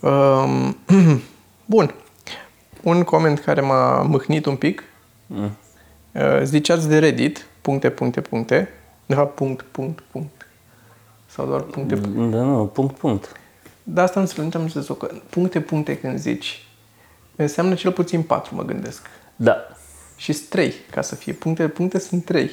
[0.00, 0.76] Um,
[1.66, 1.94] bun.
[2.82, 4.82] Un coment care m-a mâhnit un pic.
[5.26, 5.50] Mm.
[6.12, 8.68] Uh, ziceați de Reddit, puncte, puncte, puncte.
[9.06, 10.46] De fapt, punct, punct, punct.
[11.26, 12.36] Sau doar puncte, puncte.
[12.36, 13.32] Da, nu, punct, punct.
[13.82, 16.66] Dar asta nu se nu să zic că puncte, puncte când zici.
[17.36, 19.06] Înseamnă cel puțin patru, mă gândesc.
[19.36, 19.56] Da.
[20.16, 21.32] Și sunt trei, ca să fie.
[21.32, 22.50] Puncte, puncte sunt trei.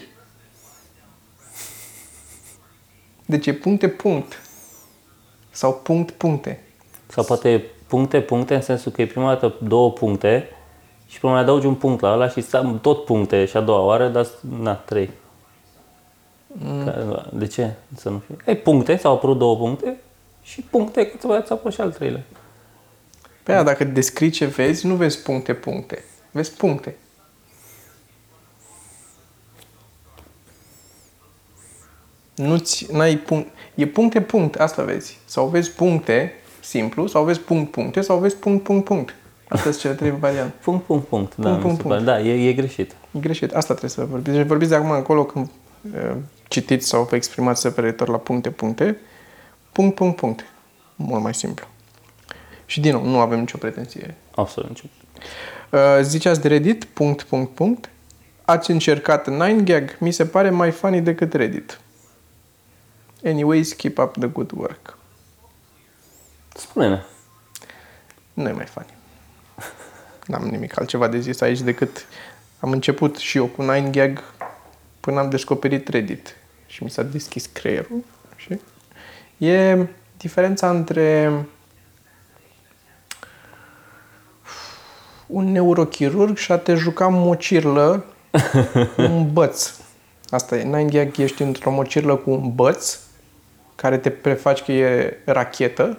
[3.25, 4.41] Deci e puncte, punct.
[5.51, 6.63] Sau punct, puncte.
[7.07, 10.49] Sau poate puncte, puncte, în sensul că e prima dată două puncte
[11.07, 13.81] și până mai adaugi un punct la ăla și stam tot puncte și a doua
[13.81, 14.27] oară, dar
[14.59, 15.09] na, trei.
[16.47, 16.93] Mm.
[17.33, 18.35] De ce să nu fie?
[18.45, 19.97] Ai puncte, s-au apărut două puncte
[20.41, 22.23] și puncte, că ți-a apărut și al treilea.
[23.43, 26.03] Pe aia, dacă descrii ce vezi, nu vezi puncte, puncte.
[26.31, 26.95] Vezi puncte.
[32.35, 35.19] Nu-ți, n-ai punct, e puncte, punct, asta vezi.
[35.25, 36.33] Sau vezi puncte,
[36.67, 39.15] simplu, sau vezi punct, puncte, sau vezi punct, punct, punct.
[39.49, 40.53] Astea sunt cele trei variante.
[40.63, 41.35] Punct, punct, punct.
[41.35, 42.03] Da, Punct, mi punct, se pare.
[42.03, 42.95] Da, e, e greșit.
[43.11, 43.53] E greșit.
[43.53, 44.35] Asta trebuie să vorbiți.
[44.35, 45.49] Deci vorbiți de acum încolo când
[45.95, 46.15] uh,
[46.47, 48.97] citiți sau vă exprimați referitor la puncte, puncte.
[49.71, 50.45] Punct, punct, punct.
[50.95, 51.65] Mult mai simplu.
[52.65, 54.85] Și din nou, nu avem nicio pretenție Absolut nicio.
[55.71, 57.89] Uh, ziceați de Reddit, punct, punct, punct.
[58.45, 61.79] Ați încercat 9gag, mi se pare mai funny decât Reddit.
[63.25, 64.96] Anyways, keep up the good work.
[66.57, 67.01] Spune-ne.
[68.33, 68.93] Nu e mai funny.
[70.25, 72.05] N-am nimic altceva de zis aici decât
[72.59, 74.13] am început și eu cu 9gag
[74.99, 78.03] până am descoperit Reddit și mi s-a deschis creierul.
[78.35, 78.59] Și
[79.37, 81.31] e diferența între
[85.25, 88.05] un neurochirurg și a te juca mocirlă
[88.95, 89.73] cu un băț.
[90.29, 90.87] Asta e.
[90.87, 92.99] 9gag ești într-o mocirlă cu un băț
[93.75, 95.97] care te prefaci că e rachetă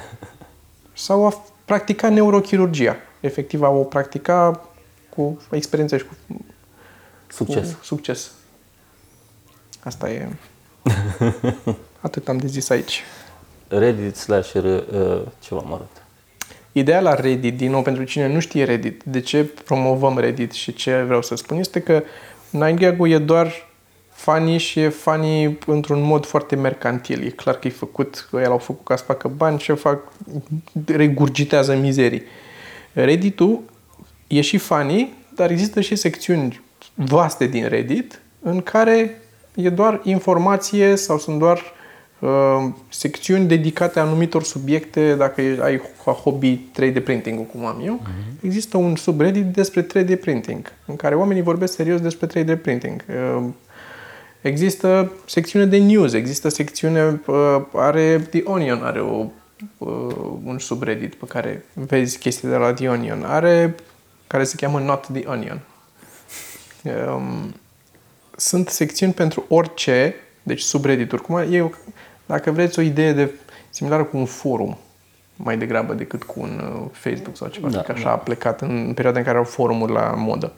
[0.92, 2.96] sau a practica neurochirurgia.
[3.20, 4.60] Efectiv, a o practica
[5.08, 6.44] cu experiență și cu,
[7.28, 7.72] Succes.
[7.72, 8.30] cu succes.
[9.84, 10.28] Asta e.
[12.00, 13.02] Atât am de zis aici.
[13.68, 16.02] Reddit slash r, uh, ceva mărunt.
[16.72, 20.72] Ideea la Reddit, din nou, pentru cine nu știe Reddit, de ce promovăm Reddit și
[20.72, 22.02] ce vreau să spun, este că
[22.50, 23.52] 9gag-ul e doar
[24.22, 27.26] funny și e funny într-un mod foarte mercantil.
[27.26, 30.12] E clar că e făcut, că el au făcut ca să facă bani și fac,
[30.86, 32.22] regurgitează mizerii.
[32.92, 33.60] Reddit-ul
[34.26, 36.60] e și funny, dar există și secțiuni
[36.94, 39.22] vaste din Reddit în care
[39.54, 41.62] e doar informație sau sunt doar
[42.18, 48.00] uh, secțiuni dedicate anumitor subiecte, dacă e- ai ca hobby 3D printing cum am eu,
[48.40, 53.04] există un subreddit despre 3D printing, în care oamenii vorbesc serios despre 3D printing.
[53.08, 53.44] Uh,
[54.42, 59.26] Există secțiune de news, există secțiune, uh, are The Onion, are o
[59.78, 63.24] uh, un subreddit pe care vezi chestii de la The Onion.
[63.24, 63.74] Are,
[64.26, 65.60] care se cheamă Not The Onion.
[66.82, 67.54] Um,
[68.36, 71.22] sunt secțiuni pentru orice, deci subreddituri.
[71.22, 71.70] Cum e,
[72.26, 73.30] dacă vreți o idee de
[73.70, 74.78] similară cu un forum,
[75.36, 78.12] mai degrabă decât cu un uh, Facebook sau ceva, da, că așa da.
[78.12, 80.52] a plecat în perioada în care au forumuri la modă.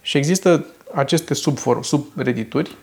[0.00, 2.76] Și există aceste subforum, subreddituri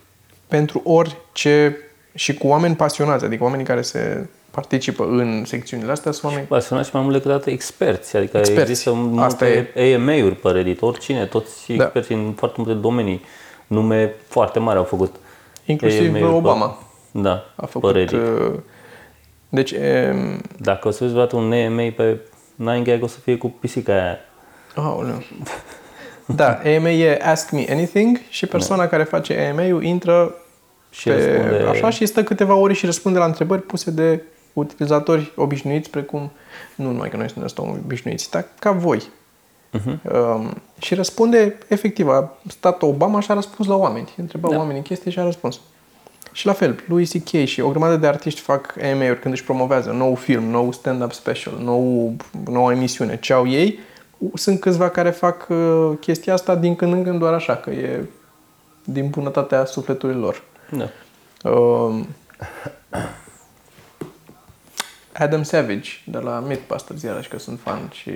[0.47, 1.77] pentru orice
[2.13, 6.47] și cu oameni pasionați, adică oamenii care se participă în secțiunile astea sunt oameni...
[6.47, 8.69] Pasionați și mai mult decât atât experți, adică experți.
[8.69, 11.83] există multe AMA-uri pe Reddit, oricine, toți da.
[11.83, 13.21] experți în foarte multe domenii,
[13.67, 15.15] nume foarte mari au făcut.
[15.65, 16.67] Inclusiv Obama.
[16.67, 18.17] Pe, da, a făcut, pe Reddit.
[18.17, 18.59] Uh,
[19.49, 19.71] deci...
[19.71, 22.19] Um, Dacă o să vezi vreodată un AMA pe
[22.63, 24.19] 9gag, o să fie cu pisica aia.
[24.75, 25.23] Oh, nu.
[26.25, 28.89] Da, AMA e Ask Me Anything și persoana da.
[28.89, 30.35] care face AMA-ul intră
[30.89, 31.69] și pe, răspunde...
[31.69, 36.31] așa și stă câteva ore și răspunde la întrebări puse de utilizatori obișnuiți, precum,
[36.75, 39.01] nu numai că noi suntem obișnuiți, dar ca voi.
[39.77, 40.11] Uh-huh.
[40.13, 44.13] Um, și răspunde, efectiv, a stat Obama și a răspuns la oameni.
[44.17, 44.57] Întreba da.
[44.57, 45.59] oamenii chestii și a răspuns.
[46.31, 47.45] Și la fel, Louis C.K.
[47.45, 51.53] și o grămadă de artiști fac AMA-uri când își promovează nou film, nou stand-up special,
[51.63, 52.13] nou,
[52.45, 53.17] nouă emisiune.
[53.19, 53.79] Ce au ei?
[54.33, 58.05] Sunt câțiva care fac uh, chestia asta din când în când doar așa, că e
[58.83, 60.43] din bunătatea sufletului lor.
[60.69, 60.89] Da.
[61.49, 62.05] Uh,
[65.13, 68.11] Adam Savage de la Mythbusters, iarăși că sunt fan și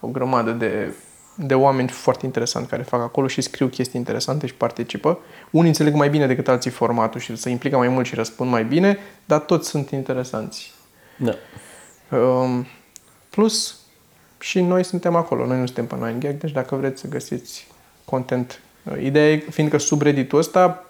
[0.00, 0.94] o grămadă de,
[1.34, 5.18] de oameni foarte interesanti care fac acolo și scriu chestii interesante și participă.
[5.50, 8.64] Unii înțeleg mai bine decât alții formatul și se implică mai mult și răspund mai
[8.64, 10.72] bine, dar toți sunt interesanți.
[11.16, 11.34] Da.
[12.16, 12.66] Um,
[13.30, 13.79] plus,
[14.40, 17.66] și noi suntem acolo, noi nu suntem pe 9gag, deci dacă vreți să găsiți
[18.04, 18.60] content.
[18.82, 20.84] Uh, ideea e, fiindcă subredditul ăsta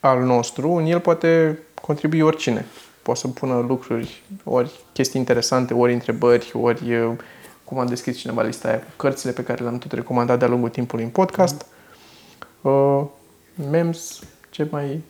[0.00, 2.66] al nostru, în el poate contribui oricine.
[3.02, 7.12] Poate să pună lucruri, ori chestii interesante, ori întrebări, ori, uh,
[7.64, 11.04] cum am deschis cineva lista aia, cărțile pe care le-am tot recomandat de-a lungul timpului
[11.04, 11.66] în podcast,
[12.60, 13.02] uh,
[13.70, 14.18] memes,
[14.50, 15.02] ce mai...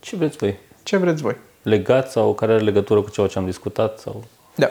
[0.00, 0.58] Ce vreți voi?
[0.82, 1.36] Ce vreți voi.
[1.62, 3.98] Legat sau care are legătură cu ceea ce am discutat?
[3.98, 4.24] sau?
[4.54, 4.70] Da.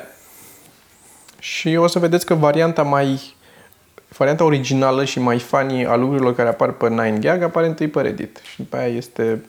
[1.40, 3.38] Și o să vedeți că varianta mai
[4.18, 8.42] varianta originală și mai funny a lucrurilor care apar pe 9gag apare întâi pe Reddit
[8.44, 9.42] și după aia este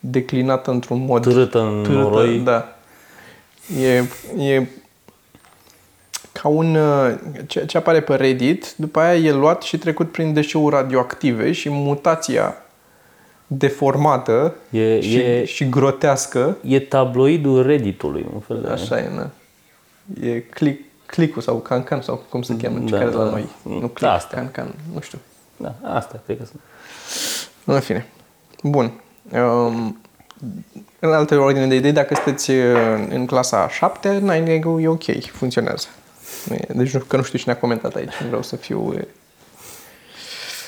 [0.00, 1.22] declinată într-un mod...
[1.22, 2.38] Târâtă în târâtă, noroi.
[2.38, 2.76] Da.
[3.80, 4.04] E,
[4.44, 4.66] e
[6.32, 6.78] ca un...
[7.46, 11.68] Ce, ce apare pe Reddit, după aia e luat și trecut prin deșeuri radioactive și
[11.70, 12.56] mutația
[13.46, 16.56] deformată e, și, e, și grotească.
[16.62, 18.68] E tabloidul Redditului, un fel de...
[18.68, 19.30] Așa e, na.
[20.28, 20.82] E click,
[21.14, 23.48] clicul sau cancan sau cum se cheamă, da, care da, la noi.
[23.62, 23.70] Da.
[23.70, 24.36] Nu click, da, asta.
[24.36, 25.18] cancan, nu știu.
[25.56, 26.60] Da, asta cred că sunt.
[27.64, 28.06] În fine.
[28.62, 28.92] Bun.
[29.32, 30.00] Um,
[30.98, 35.86] în alte ordine de idei, dacă sunteți uh, în clasa 7, 9 e ok, funcționează.
[36.74, 38.94] Deci nu, că nu știu cine a comentat aici, vreau să fiu...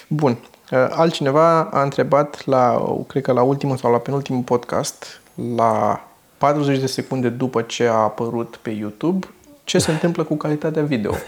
[0.08, 0.30] Bun.
[0.70, 5.20] Uh, altcineva a întrebat la, cred că la ultimul sau la penultimul podcast,
[5.56, 6.04] la
[6.38, 9.26] 40 de secunde după ce a apărut pe YouTube,
[9.66, 11.14] ce se întâmplă cu calitatea video.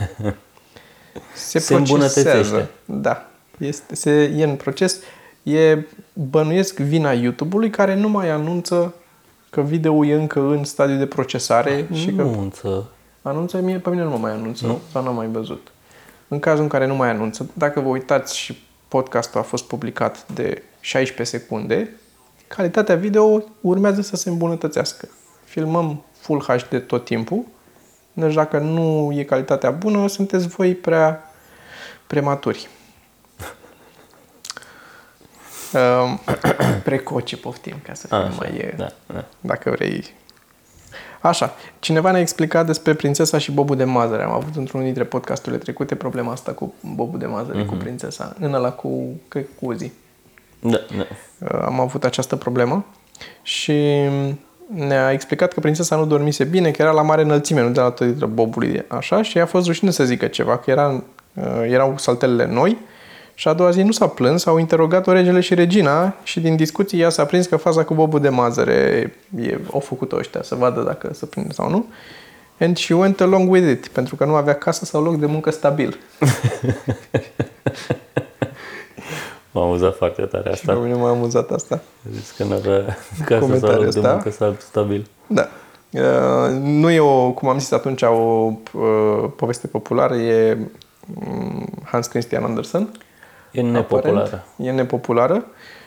[1.35, 2.69] Se, se îmbunătățește.
[2.85, 3.27] Da.
[3.59, 5.01] Este, se, e în proces.
[5.43, 5.79] E,
[6.13, 8.95] bănuiesc vina YouTube-ului care nu mai anunță
[9.51, 11.73] că video e încă în stadiu de procesare.
[11.73, 11.95] Anunță.
[11.95, 12.89] Și că anunță.
[13.23, 13.61] Anunță?
[13.61, 14.67] Mie, pe mine nu mă mai anunță.
[14.67, 14.81] Nu?
[14.93, 15.71] Sau nu am mai văzut.
[16.29, 20.27] În cazul în care nu mai anunță, dacă vă uitați și podcastul a fost publicat
[20.33, 21.91] de 16 secunde,
[22.47, 25.09] calitatea video urmează să se îmbunătățească.
[25.45, 27.45] Filmăm Full HD tot timpul,
[28.19, 31.33] deci dacă nu e calitatea bună, sunteți voi prea
[32.07, 32.69] prematuri.
[35.73, 36.21] Um,
[36.85, 38.75] precoce poftim, ca să fim mai...
[38.77, 39.25] Da, da.
[39.41, 40.05] Dacă vrei.
[41.21, 44.23] Așa, cineva ne-a explicat despre prințesa și Bobul de Mazăre.
[44.23, 47.67] Am avut într-unul dintre podcasturile trecute problema asta cu Bobul de Mazăre, mm-hmm.
[47.67, 47.83] cu mhm.
[47.83, 48.37] prințesa.
[48.41, 49.93] În ăla cu, cred, cu Uzi.
[50.61, 51.07] Da, da.
[51.39, 52.87] Uh, am avut această problemă
[53.43, 54.09] și
[54.75, 57.91] ne-a explicat că prințesa nu dormise bine, că era la mare înălțime, nu de la
[57.91, 61.03] tăitră bobului, așa, și a fost rușine să zică ceva, că era,
[61.35, 62.79] uh, erau saltelele noi
[63.35, 67.01] și a doua zi nu s-a plâns, au interogat-o regele și regina și din discuții
[67.01, 68.73] ea s-a prins că faza cu bobul de mazăre
[69.41, 71.87] e, au făcut-o ăștia să vadă dacă se prinde sau nu.
[72.61, 75.51] And she went along with it, pentru că nu avea casă sau loc de muncă
[75.51, 75.99] stabil.
[79.59, 80.73] M-a amuzat foarte tare asta.
[80.73, 81.81] Și pe mine m-a amuzat asta.
[82.13, 85.07] Zis că nu avea casă sau loc de muncă stabil.
[85.27, 85.49] Da.
[85.91, 90.59] Uh, nu e o, cum am zis atunci, o uh, poveste populară, e
[91.29, 92.89] um, Hans Christian Andersen.
[93.51, 94.19] E nepopulară.
[94.19, 95.45] Aparent, e nepopulară.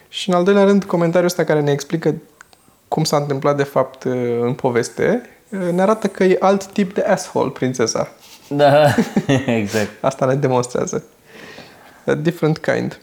[0.07, 2.15] Și în al doilea rând, comentariul ăsta care ne explică
[2.87, 5.21] cum s-a întâmplat de fapt uh, în poveste
[5.71, 8.11] ne arată că e alt tip de asshole, prințesa.
[8.47, 8.95] Da,
[9.59, 9.89] exact.
[10.01, 11.03] Asta ne demonstrează.
[12.05, 12.99] A different kind.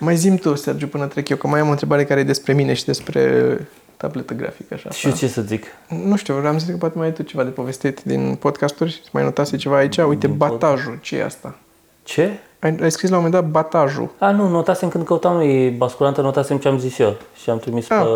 [0.00, 2.52] Mai zim tu, Sergiu, până trec eu, că mai am o întrebare care e despre
[2.52, 4.74] mine și despre tabletă grafică.
[4.74, 5.64] Așa, Și eu ce să zic?
[5.88, 9.02] Nu știu, vreau să zic că poate mai ai tu ceva de povestit din podcasturi.
[9.12, 9.96] Mai notase ceva aici?
[9.98, 10.98] Uite, Din batajul.
[11.02, 11.58] Ce e asta?
[12.02, 12.38] Ce?
[12.58, 14.10] Ai, ai scris la un moment dat batajul.
[14.18, 17.90] A, nu, notasem când căutam noi basculantă, notasem ce am zis eu și am trimis
[17.90, 18.02] Ah.
[18.02, 18.06] pe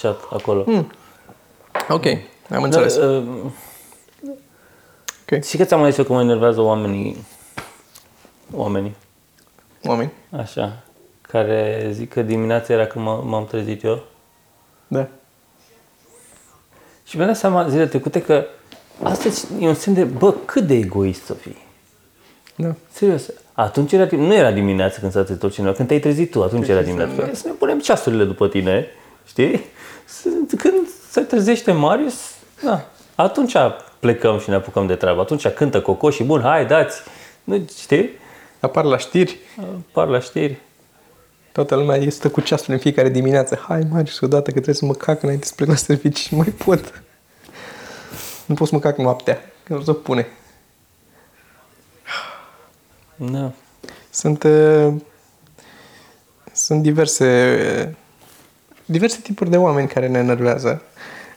[0.00, 0.64] chat acolo.
[1.88, 2.04] Ok,
[2.50, 2.98] am înțeles.
[2.98, 3.22] Da, uh,
[5.32, 7.16] Ok, și că ți-am mai zis eu că mă enervează oamenii,
[8.54, 8.94] oamenii,
[9.84, 10.12] oameni.
[10.30, 10.82] așa,
[11.38, 14.02] care zic că dimineața era când m- m-am trezit eu
[14.86, 15.06] Da.
[17.04, 18.44] și mi-am dat seama zilele trecute că
[19.02, 19.28] asta
[19.60, 21.56] e un semn de, bă, cât de egoist să fii.
[22.56, 22.74] Da.
[22.92, 23.30] Serios.
[23.52, 26.42] Atunci era, tim- nu era dimineața când s-a trezit tot cineva, când te-ai trezit tu,
[26.42, 27.22] atunci era dimineața.
[27.22, 28.86] Păi, Să ne punem ceasurile după tine,
[29.26, 29.60] știi?
[30.04, 30.74] Să- Când
[31.10, 33.54] se trezește Marius, da, atunci
[34.00, 35.20] plecăm și ne apucăm de treabă.
[35.20, 37.00] Atunci cântă cocoșii, bun, hai, dați.
[37.44, 38.10] Nu, știi?
[38.60, 39.38] Apar la știri.
[39.92, 40.58] Par la știri.
[41.54, 43.64] Toată lumea este cu ceasul în fiecare dimineață.
[43.68, 46.38] Hai, Marius, odată că trebuie să mă cac înainte să plec la serviciu și nu
[46.38, 47.02] mai pot.
[48.46, 50.26] Nu pot să mă cac noaptea, că nu se pune.
[53.16, 53.52] Da.
[54.10, 54.94] Sunt, uh,
[56.52, 57.94] sunt diverse, uh,
[58.84, 60.82] diverse tipuri de oameni care ne enervează.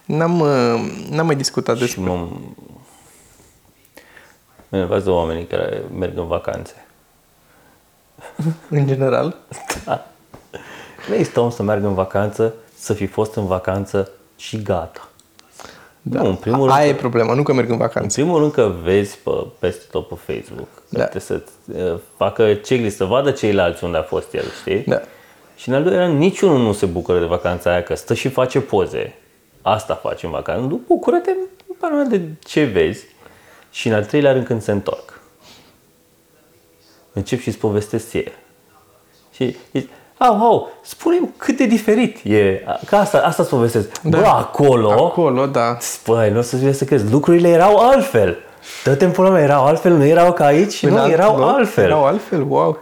[0.06, 2.02] N-am, uh, n-am mai discutat Și despre...
[2.02, 2.16] mă...
[4.68, 6.87] Mă enervează oamenii care merg în vacanțe.
[8.70, 9.36] În general.
[11.08, 15.08] Nu există om să meargă în vacanță, să fi fost în vacanță și gata.
[16.02, 16.22] Da.
[16.22, 18.20] Nu, în primul rând, Aia e problema, nu că merg în în vacanță.
[18.22, 20.68] primul rând că vezi pe, peste tot pe Facebook.
[20.76, 21.06] Că Da.
[21.06, 21.42] Trebuie să
[21.94, 24.84] uh, facă checklist, să vadă ceilalți unde a fost el, știi?
[24.84, 25.02] Da.
[25.56, 28.30] Și în al doilea rând, niciunul nu se bucură de vacanța aia, că stă și
[28.30, 29.16] face poze.
[29.62, 30.62] Asta faci în vacanță.
[30.62, 31.30] Nu bucură-te
[31.68, 33.06] în pana mea de ce vezi.
[33.72, 35.17] Și în al treilea rând, când se întorc.
[37.18, 38.32] Încep și îți povestesc ție.
[39.34, 42.64] Și zici, au, au, spune cât de diferit e.
[42.86, 44.02] Că asta, asta îți povestesc.
[44.02, 44.18] Da.
[44.20, 45.78] Bă, acolo, Acolo, da.
[46.04, 48.38] Păi, nu o să fie să crezi, lucrurile erau altfel.
[48.84, 51.38] Dă-te în pula mea, erau altfel, nu erau ca aici și În nu, alt erau
[51.38, 51.84] loc, altfel.
[51.84, 52.80] Erau altfel, wow.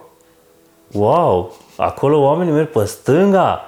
[0.92, 3.62] Wow, acolo oamenii merg pe stânga.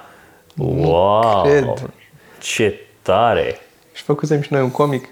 [0.56, 1.90] Wow, cred.
[2.38, 3.58] ce tare.
[3.92, 5.08] Și făcusem și noi un comic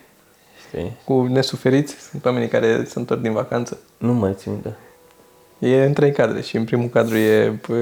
[0.69, 0.93] Știi?
[1.05, 1.95] cu nesuferiți.
[2.11, 3.79] Sunt oamenii care se întorc din vacanță.
[3.97, 4.77] Nu mai țin minte.
[5.59, 7.75] E în trei cadre și în primul cadru e pă,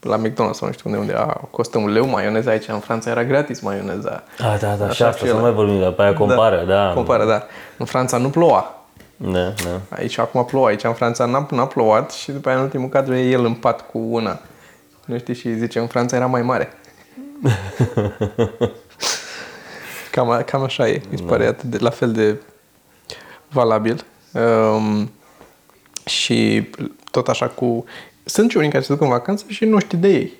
[0.00, 2.68] la McDonald's sau nu știu unde, unde a, costă un leu maioneza aici.
[2.68, 4.22] În Franța era gratis maioneza.
[4.38, 5.46] Ah, da, da, și Așa asta, și să nu ăla.
[5.46, 6.92] mai vorbim, dar pe aia compară, da.
[6.94, 7.42] Compară, da.
[7.76, 8.70] În Franța nu ploua.
[9.16, 9.80] Da, da.
[9.96, 13.14] Aici acum plouă, aici în Franța n-a, n-a plouat și după aia în ultimul cadru
[13.14, 14.38] e el în pat cu una.
[15.04, 16.72] Nu știi și zice, în Franța era mai mare.
[20.10, 22.36] cam, a- cam așa e, mi se pare atât de, la fel de
[23.48, 24.04] valabil.
[24.32, 25.10] Um,
[26.06, 26.68] și
[27.10, 27.84] tot așa cu...
[28.24, 30.32] Sunt și unii care se duc în vacanță și nu știi de ei.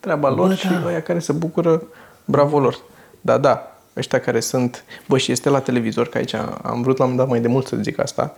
[0.00, 0.82] Treaba lor Bă, și da.
[0.86, 1.82] ăia care se bucură,
[2.24, 2.80] bravo lor.
[3.20, 4.84] Da, da, ăștia care sunt...
[5.08, 7.48] Bă, și este la televizor, că aici am vrut la un moment dat mai de
[7.48, 8.36] mult să zic asta.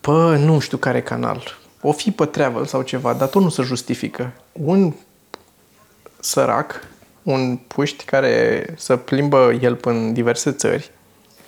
[0.00, 1.58] Pă, nu știu care canal.
[1.80, 4.32] O fi pe travel sau ceva, dar tot nu se justifică.
[4.52, 4.92] Un
[6.20, 6.88] sărac,
[7.22, 10.90] un puști care să plimbă el în diverse țări,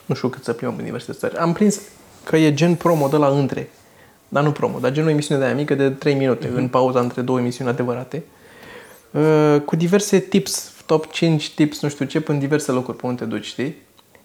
[0.06, 1.80] nu știu cât să plimbă în diverse țări, am prins
[2.26, 3.68] că e gen promo de la între.
[4.28, 7.00] Dar nu promo, dar gen o emisiune de aia mică de 3 minute, în pauza
[7.00, 8.22] între două emisiuni adevărate,
[9.10, 13.22] uh, cu diverse tips, top 5 tips, nu știu ce, în diverse locuri pe unde
[13.22, 13.76] te duci, știi?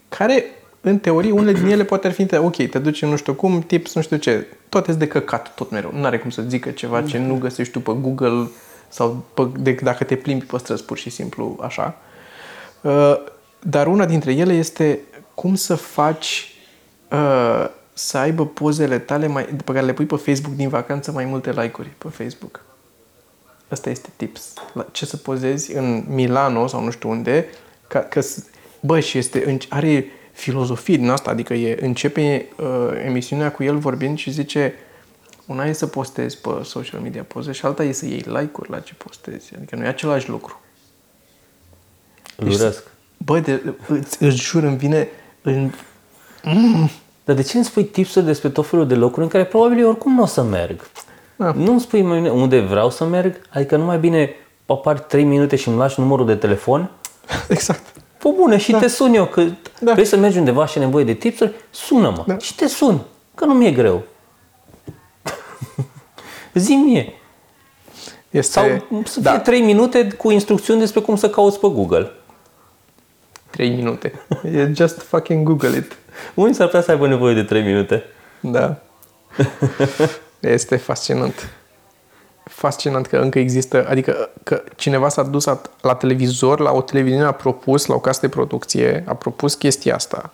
[0.09, 0.45] Care,
[0.81, 3.61] în teorie, unele din ele poate ar fi, ok, te duci în nu știu cum,
[3.61, 5.91] tips, nu știu ce, toate sunt de căcat, tot mereu.
[5.95, 8.49] Nu are cum să zică ceva ce nu găsești tu pe Google
[8.89, 11.97] sau pe, de, dacă te plimbi pe străzi, pur și simplu, așa.
[12.81, 13.15] Uh,
[13.59, 14.99] dar una dintre ele este
[15.33, 16.55] cum să faci
[17.11, 21.25] uh, să aibă pozele tale mai, pe care le pui pe Facebook din vacanță mai
[21.25, 22.63] multe like-uri pe Facebook.
[23.69, 24.53] Asta este tips.
[24.73, 27.45] La ce să pozezi în Milano sau nu știu unde,
[27.87, 28.45] ca, că, s-
[28.79, 32.67] bă, și este, are filozofie din asta, adică e, începe uh,
[33.05, 34.73] emisiunea cu el vorbind și zice
[35.45, 38.79] una e să postezi pe social media poze și alta e să iei like-uri la
[38.79, 39.55] ce postezi.
[39.55, 40.61] Adică nu e același lucru.
[42.35, 42.83] Luresc.
[43.17, 45.07] Bă, de, îți, îți jur, îmi vine
[45.41, 45.71] în...
[47.31, 49.87] Dar de ce îmi spui tipsuri despre tot felul de locuri în care probabil eu
[49.87, 50.89] oricum nu o să merg?
[51.35, 51.51] Da.
[51.51, 53.41] Nu îmi spui mai bine unde vreau să merg?
[53.49, 54.29] Adică nu mai bine
[54.65, 56.91] apar 3 minute și îmi lași numărul de telefon?
[57.47, 57.81] Exact.
[58.17, 58.77] Pă bune, și da.
[58.79, 59.43] te sun eu, că
[59.79, 59.91] Da.
[59.91, 62.23] vrei să mergi undeva și ai nevoie de tipsuri, sună-mă.
[62.27, 62.37] Da.
[62.37, 62.99] Și te sun,
[63.35, 64.01] că nu mi-e greu.
[66.53, 67.13] Zi mie.
[68.29, 72.11] Este, Sau să fie da, 3 minute cu instrucțiuni despre cum să cauți pe Google.
[73.51, 74.13] 3 minute.
[74.55, 75.97] E just fucking Google it.
[76.33, 78.03] Unii s-ar putea să aibă nevoie de 3 minute.
[78.39, 78.77] Da.
[80.39, 81.49] Este fascinant.
[82.43, 87.25] Fascinant că încă există, adică că cineva s-a dus la, la televizor, la o televiziune
[87.25, 90.33] a propus, la o casă de producție, a propus chestia asta.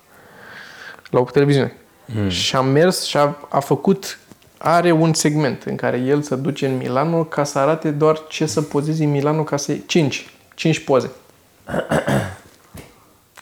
[1.10, 1.76] La o televiziune.
[2.14, 2.30] Hmm.
[2.30, 4.20] Și a mers și a, a făcut,
[4.58, 8.46] are un segment în care el se duce în Milano ca să arate doar ce
[8.46, 11.12] să pozezi în Milano ca să 5, 5 poze.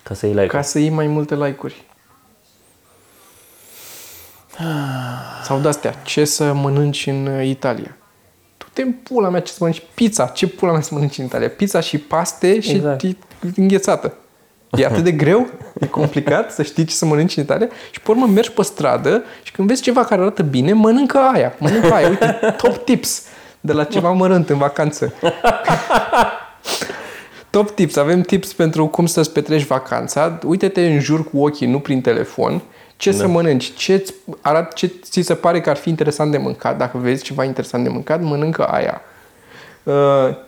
[0.07, 1.83] Ca să iei like Ca să iei mai multe like-uri.
[5.43, 7.97] Sau de-astea, ce să mănânci în uh, Italia.
[8.57, 10.25] Tu te pula mea ce să mănânci pizza.
[10.25, 11.49] Ce pula mea să mănânci în Italia?
[11.49, 13.03] Pizza și paste și Exact.
[13.03, 13.57] exact.
[13.57, 14.13] înghețată.
[14.71, 15.47] E atât de greu,
[15.79, 19.23] e complicat să știi ce să mănânci în Italia și pe urmă mergi pe stradă
[19.43, 21.53] și când vezi ceva care arată bine, mănâncă aia.
[21.57, 22.07] Mănâncă aia.
[22.07, 23.23] Uite, top tips
[23.59, 25.13] de la ceva mărunt în vacanță.
[27.55, 27.95] Top tips.
[27.95, 30.39] Avem tips pentru cum să-ți petreci vacanța.
[30.45, 32.61] Uite-te în jur cu ochii, nu prin telefon.
[32.97, 33.17] Ce da.
[33.17, 33.73] să mănânci?
[33.73, 34.05] Ce
[34.41, 36.77] arat, ce ți se pare că ar fi interesant de mâncat?
[36.77, 39.01] Dacă vezi ceva interesant de mâncat, mănâncă aia.
[39.83, 39.93] Uh,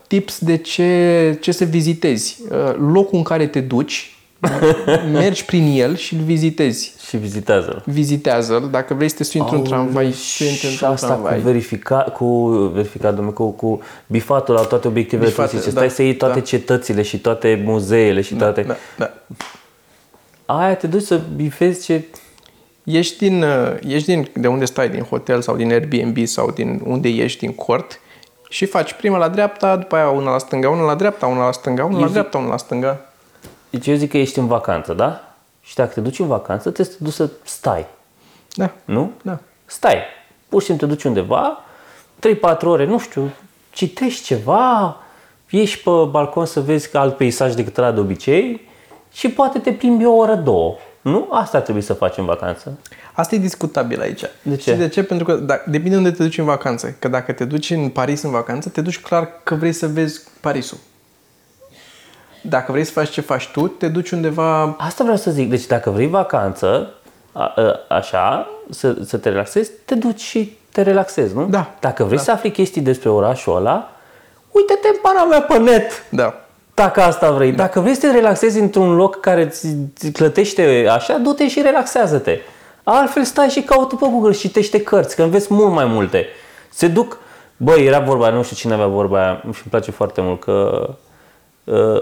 [0.08, 2.42] tips de ce, ce să vizitezi.
[2.50, 4.17] Uh, locul în care te duci,
[5.12, 6.94] mergi prin el și îl vizitezi.
[7.08, 7.84] și vizitează-l.
[7.86, 8.70] Vizitează-l.
[8.72, 11.40] Dacă vrei să te sui într-un tramvai, sui și într-un asta cu tramvai.
[11.40, 12.26] verifica, cu
[12.74, 15.76] verificat, domnule, cu, cu bifatul la toate obiectivele Bifate, turistice.
[15.76, 16.46] da, Stai să iei toate da.
[16.46, 18.62] cetățile și toate muzeele și toate.
[18.62, 19.14] Da, da.
[20.46, 22.04] Aia te duci să bifezi ce...
[22.84, 26.82] Ești, din, uh, ești din, de unde stai, din hotel sau din Airbnb sau din
[26.86, 28.00] unde ești, din cort
[28.50, 31.52] și faci prima la dreapta, după aia una la stânga, una la dreapta, una la
[31.52, 33.02] stânga, una la zic- dreapta, una la stânga.
[33.70, 35.36] Deci eu zic că ești în vacanță, da?
[35.62, 37.86] Și dacă te duci în vacanță, trebuie să te duci să stai,
[38.56, 39.12] Da, nu?
[39.22, 39.40] da.
[39.66, 39.98] Stai.
[40.50, 41.64] Pur și simplu te duci undeva,
[42.20, 43.30] 3-4 ore, nu știu,
[43.72, 44.98] citești ceva,
[45.50, 48.68] ieși pe balcon să vezi alt peisaj decât ăla de obicei
[49.12, 50.76] și poate te plimbi o oră, două.
[51.02, 51.28] Nu?
[51.32, 52.78] Asta ar trebui să faci în vacanță.
[53.14, 54.22] Asta e discutabil aici.
[54.42, 54.62] De ce?
[54.62, 55.04] Știi de ce?
[55.04, 56.96] Pentru că da, depinde unde te duci în vacanță.
[57.00, 60.22] Că dacă te duci în Paris în vacanță, te duci clar că vrei să vezi
[60.42, 60.78] Parisul.
[62.42, 64.76] Dacă vrei să faci ce faci tu, te duci undeva...
[64.78, 65.50] Asta vreau să zic.
[65.50, 66.94] Deci dacă vrei vacanță,
[67.32, 71.46] a, a, așa, să, să te relaxezi, te duci și te relaxezi, nu?
[71.46, 71.74] Da.
[71.80, 73.92] Dacă vrei să afli chestii despre orașul ăla,
[74.52, 76.06] uite-te în pana mea pe net.
[76.10, 76.34] Da.
[76.74, 77.52] Dacă asta vrei.
[77.52, 82.40] Dacă vrei să te relaxezi într-un loc care ți, ți clătește așa, du-te și relaxează-te.
[82.84, 86.26] Altfel stai și caută pe Google și citește cărți, că înveți mult mai multe.
[86.70, 87.18] Se duc...
[87.58, 90.88] Băi, era vorba, nu știu cine avea vorba aia, și îmi place foarte mult, că
[90.90, 90.96] uh,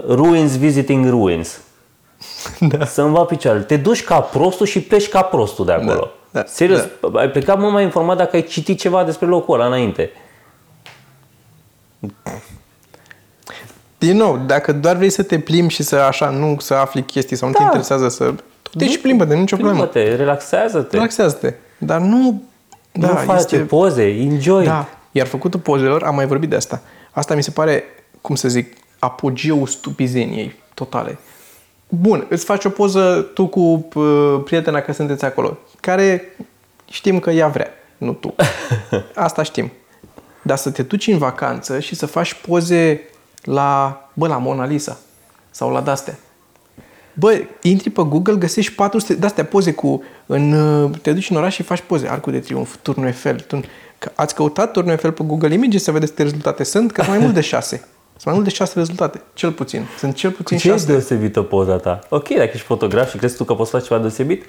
[0.08, 1.60] ruins visiting ruins.
[2.60, 2.84] Da.
[2.84, 3.64] Să înva picioarele.
[3.64, 6.10] Te duci ca prostul și pleci ca prostul de acolo.
[6.30, 6.80] Da, da, Serios,
[7.14, 10.10] ai plecat mult mai informat dacă ai citit ceva despre locul ăla înainte.
[13.98, 17.36] Din nou, dacă doar vrei să te plimbi și să așa, nu să afli chestii
[17.36, 17.64] sau nu te Da.
[17.64, 18.34] interesează să...
[18.62, 19.84] Tu te și plimbă, de nicio problemă.
[19.84, 20.94] Plimbă-te, relaxează-te.
[20.96, 21.54] Relaxează-te.
[21.78, 22.42] Dar nu...
[22.92, 24.64] nu face poze, enjoy.
[24.64, 24.88] Da.
[25.12, 26.80] Iar făcutul pozelor, am mai vorbit de asta.
[27.10, 27.84] Asta mi se pare,
[28.20, 31.18] cum să zic, apogeul stupizeniei totale.
[31.88, 36.36] Bun, îți faci o poză tu cu uh, prietena că sunteți acolo, care
[36.90, 38.34] știm că ea vrea, nu tu.
[39.14, 39.72] Asta știm.
[40.42, 43.00] Dar să te duci în vacanță și să faci poze
[43.42, 44.98] la, bă, la Mona Lisa
[45.50, 46.18] sau la dastea.
[47.18, 50.02] Bă, intri pe Google, găsești 400 de-astea poze cu...
[50.26, 52.08] În, uh, te duci în oraș și faci poze.
[52.08, 53.40] Arcul de Triunf, Turnul Eiffel.
[53.40, 53.64] Turn...
[53.98, 56.92] Că Ați căutat Turnul Eiffel pe Google Images să vedeți câte rezultate sunt?
[56.92, 57.88] Că sunt mai mult de șase.
[58.18, 59.20] Sunt mai mult de șase rezultate.
[59.34, 59.86] Cel puțin.
[59.98, 60.86] Sunt cel puțin Ce e șase.
[60.86, 61.98] deosebită poza ta?
[62.08, 64.44] Ok, dacă ești fotograf și crezi tu că poți face ceva deosebit,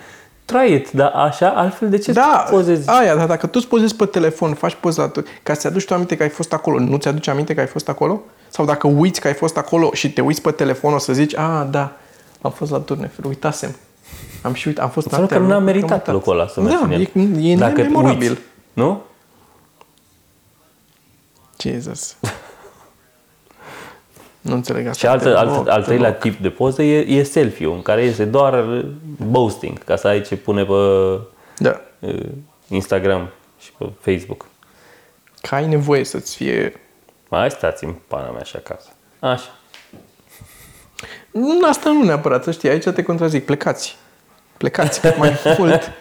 [0.45, 2.89] try it, dar așa, altfel de ce Da, pozezi?
[2.89, 5.85] aia, dar dacă tu îți pozezi pe telefon, faci poza la tu, ca să-ți aduci
[5.85, 8.21] tu aminte că ai fost acolo, nu ți-aduci aminte că ai fost acolo?
[8.49, 11.35] Sau dacă uiți că ai fost acolo și te uiți pe telefon, o să zici,
[11.35, 11.97] a, da,
[12.41, 13.75] am fost la Turnul Eiffel, uitasem.
[14.41, 16.13] Am și uit, am fost Înseamnă că atent, nu a am meritat uitat.
[16.13, 17.01] locul ăla să mergi Da, în el.
[17.45, 18.29] e, e Dacă nememorabil.
[18.29, 18.41] uiți,
[18.73, 19.01] nu?
[21.59, 22.15] Jesus.
[24.47, 24.99] nu înțeleg asta.
[24.99, 26.19] Și altă, Te alt, rog, al te treilea rog.
[26.19, 28.85] tip de poză e, e selfie-ul, în care este doar
[29.29, 30.73] boasting, ca să ai ce pune pe
[31.57, 31.81] Da.
[31.99, 32.25] uh,
[32.67, 33.29] Instagram
[33.59, 34.45] și pe Facebook.
[35.41, 36.81] Că ai nevoie să-ți fie...
[37.29, 38.87] Mai stați în pana mea și acasă.
[39.19, 39.49] Așa.
[41.31, 43.45] Nu, Asta nu neapărat, să știi, aici te contrazic.
[43.45, 43.95] Plecați.
[44.57, 45.91] Plecați cât mai mult.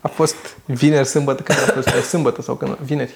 [0.00, 1.90] A fost vineri, sâmbătă, când a fost?
[1.90, 2.76] Pe sâmbătă sau când?
[2.76, 3.14] Vineri.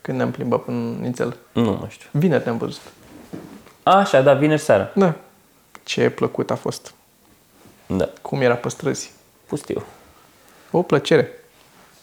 [0.00, 1.36] Când ne-am plimbat până în Nițel.
[1.52, 2.08] Nu mai știu.
[2.12, 2.80] Vineri te-am văzut.
[3.94, 4.90] Așa, da, vineri seara.
[4.94, 5.14] Da.
[5.84, 6.94] Ce plăcut a fost.
[7.86, 9.12] Da, Cum era pe străzi.
[9.46, 9.84] pustiu.
[10.70, 11.30] O plăcere.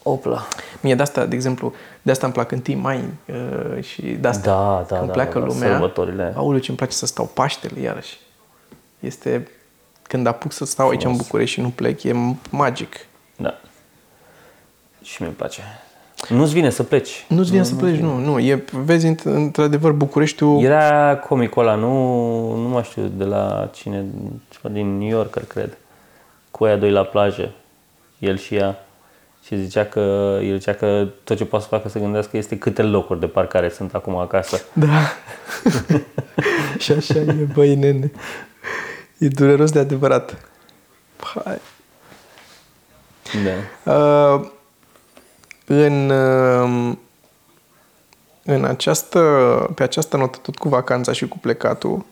[0.04, 0.48] Opla.
[0.82, 4.28] Mie de asta, de exemplu, de asta îmi plac în timp mai uh, și de
[4.28, 5.70] asta Da, da, când da, pleacă da, lumea.
[5.70, 6.34] sărbătorile.
[6.36, 8.20] Aoleu, ce îmi place să stau Paștele iarăși.
[9.00, 9.48] Este
[10.02, 12.14] când apuc să stau aici în București și nu plec, e
[12.50, 12.96] magic.
[13.36, 13.60] Da.
[15.02, 15.62] Și mi-e place.
[16.30, 17.26] Nu-ți vine să pleci.
[17.28, 18.40] Nu-ți vine să pleci, nu, nu.
[18.40, 20.64] E, vezi, înt- într-adevăr, Bucureștiul...
[20.64, 24.06] Era comicul ăla, nu, nu mai știu de la cine,
[24.50, 25.78] ceva din New Yorker, cred.
[26.52, 27.52] Cu aia doi la plajă,
[28.20, 28.86] el și ea.
[29.46, 32.82] Și zicea că, el zicea că tot ce poate să facă să gândească este câte
[32.82, 34.62] locuri de parcare sunt acum acasă.
[34.74, 34.88] Da.
[36.84, 38.12] și așa e, băi, nene.
[39.18, 40.50] E dureros de adevărat.
[41.44, 41.60] Hai.
[43.44, 43.92] Da.
[43.94, 44.46] Uh,
[45.74, 46.96] în, uh,
[48.44, 49.20] în această,
[49.76, 52.06] pe această notă, tot cu vacanța și cu plecatul,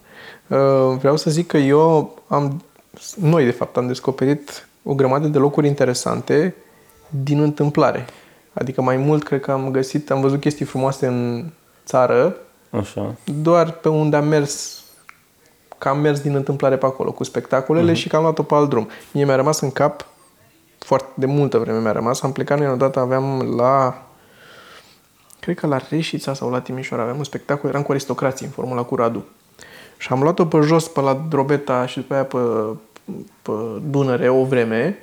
[0.48, 2.64] uh, vreau să zic că eu am,
[3.16, 6.56] noi de fapt am descoperit o grămadă de locuri interesante
[7.10, 8.06] din întâmplare.
[8.54, 11.46] Adică mai mult cred că am găsit, am văzut chestii frumoase în
[11.86, 12.36] țară,
[12.70, 13.16] Așa.
[13.42, 14.82] doar pe unde am mers
[15.82, 17.96] că am mers din întâmplare pe acolo cu spectacolele uh-huh.
[17.96, 18.90] și că am luat-o pe alt drum.
[19.12, 20.06] Mie mi-a rămas în cap
[20.86, 22.22] foarte de multă vreme mi-a rămas.
[22.22, 24.06] Am plecat noi odată, aveam la
[25.40, 28.84] cred că la Reșița sau la Timișoara aveam un spectacol, eram cu aristocrații în formula
[28.84, 29.26] cu Radu.
[29.98, 32.38] Și am luat-o pe jos, pe la Drobeta și după aia pe,
[33.42, 33.52] pe
[33.90, 34.98] Dunăre o vreme.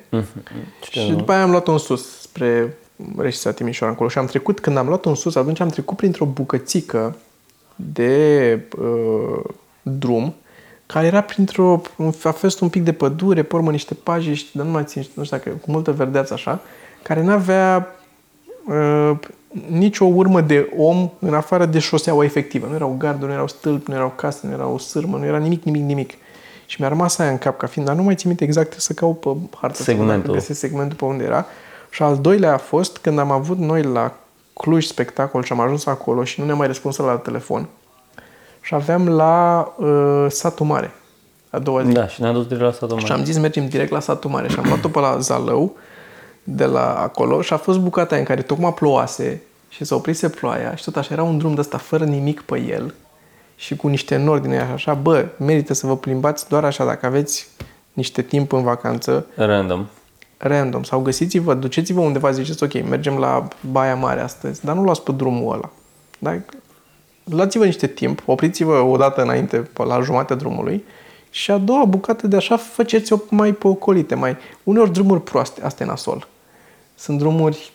[0.91, 2.77] Și după aia am luat-o în sus, spre
[3.17, 4.09] Reșița Timișoara încolo.
[4.09, 7.15] Și am trecut, când am luat-o în sus, atunci am trecut printr-o bucățică
[7.75, 9.43] de uh,
[9.81, 10.35] drum
[10.93, 11.81] care era printr-o,
[12.23, 15.23] a fost un pic de pădure, pe urmă niște pajiști, dar nu mai țin, nu
[15.23, 16.59] știu dacă, cu multă verdeață așa,
[17.01, 17.95] care n-avea
[18.67, 19.11] uh,
[19.67, 22.67] nicio urmă de om în afară de șoseaua efectivă.
[22.69, 25.63] Nu erau garduri, nu erau stâlpi, nu erau case, nu erau sârmă, nu era nimic,
[25.63, 26.13] nimic, nimic.
[26.65, 28.93] Și mi-a rămas aia în cap ca fiind, dar nu mai țin minte exact să
[28.93, 29.29] caut pe
[29.61, 29.83] hartă.
[29.83, 30.29] Segmentul.
[30.29, 31.45] Să găsesc segmentul pe unde era.
[31.89, 34.13] Și al doilea a fost când am avut noi la
[34.53, 37.67] Cluj spectacol și am ajuns acolo și nu ne-a mai răspuns la telefon.
[38.69, 40.91] Și aveam la uh, satul mare
[41.49, 41.91] a doua zi.
[41.91, 43.19] Da, și ne-a dus direct la satul Și mare.
[43.19, 45.75] am zis mergem direct la satul mare și am luat-o pe la Zalău
[46.43, 50.29] de la acolo și a fost bucata aia în care tocmai plouase și s-a oprise
[50.29, 52.93] ploaia și tot așa era un drum de ăsta fără nimic pe el
[53.55, 56.85] și cu niște nori din aia și așa, bă, merită să vă plimbați doar așa
[56.85, 57.47] dacă aveți
[57.93, 59.85] niște timp în vacanță, Random.
[60.37, 65.03] random, sau găsiți-vă, duceți-vă undeva, ziceți, ok, mergem la Baia Mare astăzi, dar nu luați
[65.03, 65.69] pe drumul ăla.
[66.19, 66.41] Dar
[67.29, 70.83] luați-vă niște timp, opriți-vă o dată înainte, pe la jumatea drumului
[71.29, 74.37] și a doua bucată de așa faceți-o mai pe ocolite, mai...
[74.63, 76.27] Uneori drumuri proaste, asta e nasol.
[76.95, 77.71] Sunt drumuri...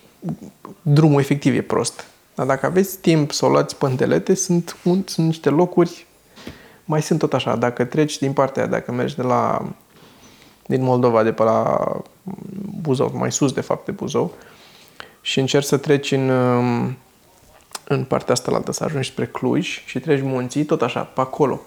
[0.83, 2.07] Drumul efectiv e prost.
[2.35, 6.07] Dar dacă aveți timp să o luați pe îndelete, sunt, un, sunt niște locuri...
[6.85, 7.57] Mai sunt tot așa.
[7.57, 9.69] Dacă treci din partea aia, dacă mergi de la...
[10.67, 11.87] Din Moldova, de pe la
[12.81, 14.33] Buzău, mai sus de fapt de Buzău,
[15.21, 16.97] și încerci să treci în, um,
[17.89, 21.20] în partea asta la altă, să ajungi spre Cluj și treci munții, tot așa, pe
[21.20, 21.61] acolo,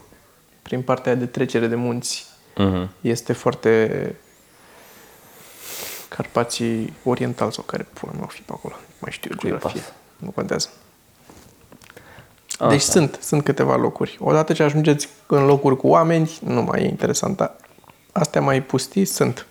[0.61, 2.25] prin partea aia de trecere de munți.
[2.55, 2.89] Mhm.
[3.01, 4.15] Este foarte
[6.09, 8.73] Carpații Oriental sau care pula mea o fi pe acolo.
[8.77, 9.79] Nu Mai știu geografie.
[9.81, 9.93] pasă?
[10.17, 10.69] Nu contează.
[12.49, 12.67] Asta.
[12.67, 14.17] Deci sunt, sunt câteva locuri.
[14.19, 17.55] Odată ce ajungeți în locuri cu oameni, nu mai e interesant, dar
[18.11, 19.45] astea mai pustii sunt.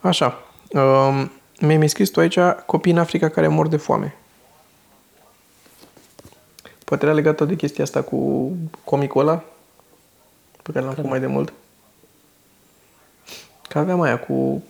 [0.00, 0.42] Așa.
[0.70, 4.14] Um, mi-ai scris tu aici copii în Africa care mor de foame.
[6.86, 8.50] Poate era legat tot de chestia asta cu
[8.84, 9.44] comicul ăla
[10.62, 11.52] pe care l-am făcut mai de mult.
[13.68, 14.62] Că aveam aia cu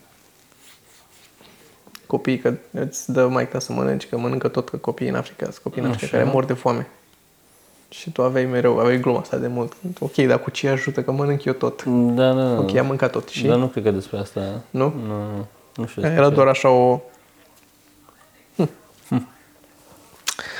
[2.07, 5.59] copiii, că îți dă mai să mănânci, că mănâncă tot că copiii în Africa, sunt
[5.63, 6.17] copii în Africa Așa.
[6.17, 6.89] care mor de foame.
[7.89, 9.73] Și tu aveai mereu, aveai gluma asta de mult.
[9.99, 11.85] Ok, dar cu ce ajută că mănânc eu tot?
[11.85, 12.59] Da, da, da.
[12.59, 13.29] Ok, am mâncat tot.
[13.29, 14.63] Și Dar nu cred că despre asta.
[14.71, 14.95] Nu?
[15.07, 16.35] Nu, nu știu despre era ce.
[16.35, 17.01] doar așa o...
[19.09, 19.29] Hm.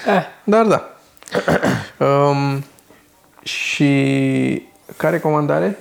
[0.07, 0.96] Eh, dar da.
[2.07, 2.65] um,
[3.43, 4.63] și
[4.97, 5.79] ca recomandare?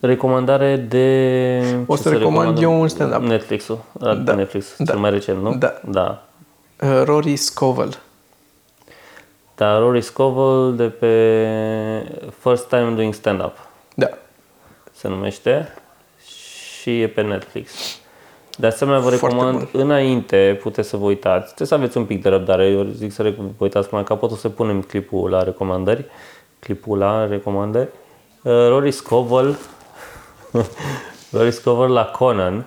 [0.00, 1.62] Recomandare de...
[1.86, 2.62] O ce să recomand recomandăm?
[2.62, 3.22] eu un stand-up.
[3.22, 3.78] Netflix-ul.
[3.92, 4.14] Da.
[4.14, 4.34] Da.
[4.34, 4.84] Netflix, Da.
[4.84, 5.54] cel mai recent, nu?
[5.54, 5.80] Da.
[5.84, 6.24] Da.
[6.80, 7.98] Uh, Rory Scovel.
[9.54, 13.56] Dar Rory Scovel de pe First Time Doing Stand-Up
[13.94, 14.08] Da.
[14.92, 15.74] se numește
[16.80, 17.72] și e pe Netflix.
[18.60, 22.22] De asemenea, vă Foarte recomand, înainte puteți să vă uitați, trebuie să aveți un pic
[22.22, 25.42] de răbdare, eu zic să vă uitați până la capăt, o să punem clipul la
[25.42, 26.04] recomandări,
[26.58, 27.88] clipul la recomandări.
[28.42, 29.58] Uh, Rory Scovel,
[31.36, 32.64] Rory Scovel la Conan,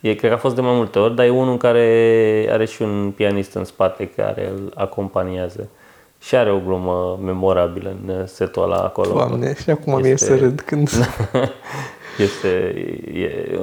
[0.00, 2.82] e, cred că a fost de mai multe ori, dar e unul care are și
[2.82, 5.68] un pianist în spate care îl acompaniază.
[6.20, 9.12] Și are o glumă memorabilă în setul ăla acolo.
[9.12, 10.90] Doamne, și acum mi-e Este- să râd când...
[12.18, 12.48] Este...
[13.14, 13.58] E,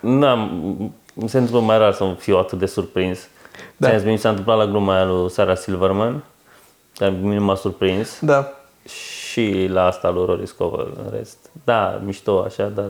[0.00, 0.50] n-am,
[1.14, 3.18] Mi se întâmplă mai rar să fiu atât de surprins.
[3.76, 3.88] Da.
[3.88, 4.10] Da.
[4.10, 6.24] Mi s-a întâmplat la gluma aia lui Sarah Silverman,
[6.98, 8.18] dar mine m-a surprins.
[8.20, 8.52] Da.
[8.84, 11.36] Și la asta lui Rory Scovel, în rest.
[11.64, 12.88] Da, mișto așa, dar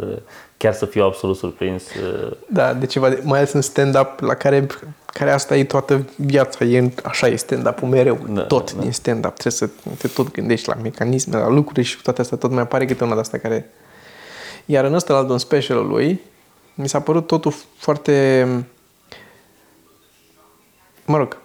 [0.56, 1.82] chiar să fiu absolut surprins.
[1.94, 4.66] uh, Da, de ceva, de, mai ales în stand-up, la care,
[5.06, 8.80] care asta e toată viața, e, așa e stand-up-ul mereu, Da, tot da.
[8.80, 12.50] din stand-up, trebuie să te tot gândești la mecanisme, la lucruri și toate astea, tot
[12.50, 13.70] mai apare câte una de asta care...
[14.64, 16.20] Iar în ăsta, la un special lui,
[16.74, 18.46] mi s-a părut totul foarte...
[21.04, 21.36] Mă rog,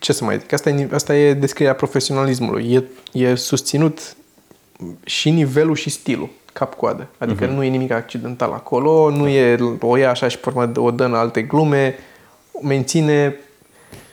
[0.00, 4.16] ce să mai zic, asta e, asta e descrierea profesionalismului, e, e susținut
[5.04, 7.08] și nivelul și stilul, cap-coadă.
[7.18, 7.54] Adică uh-huh.
[7.54, 11.04] nu e nimic accidental acolo, nu e o ia așa și pe urmă o dă
[11.04, 11.98] în alte glume,
[12.62, 13.36] menține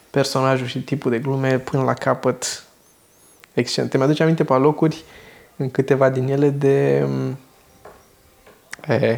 [0.10, 2.64] personajul și tipul de glume până la capăt
[3.54, 3.92] excelent.
[3.92, 5.04] Te mi-aduce aminte pe locuri
[5.56, 7.08] în câteva din ele de...
[8.88, 9.18] E,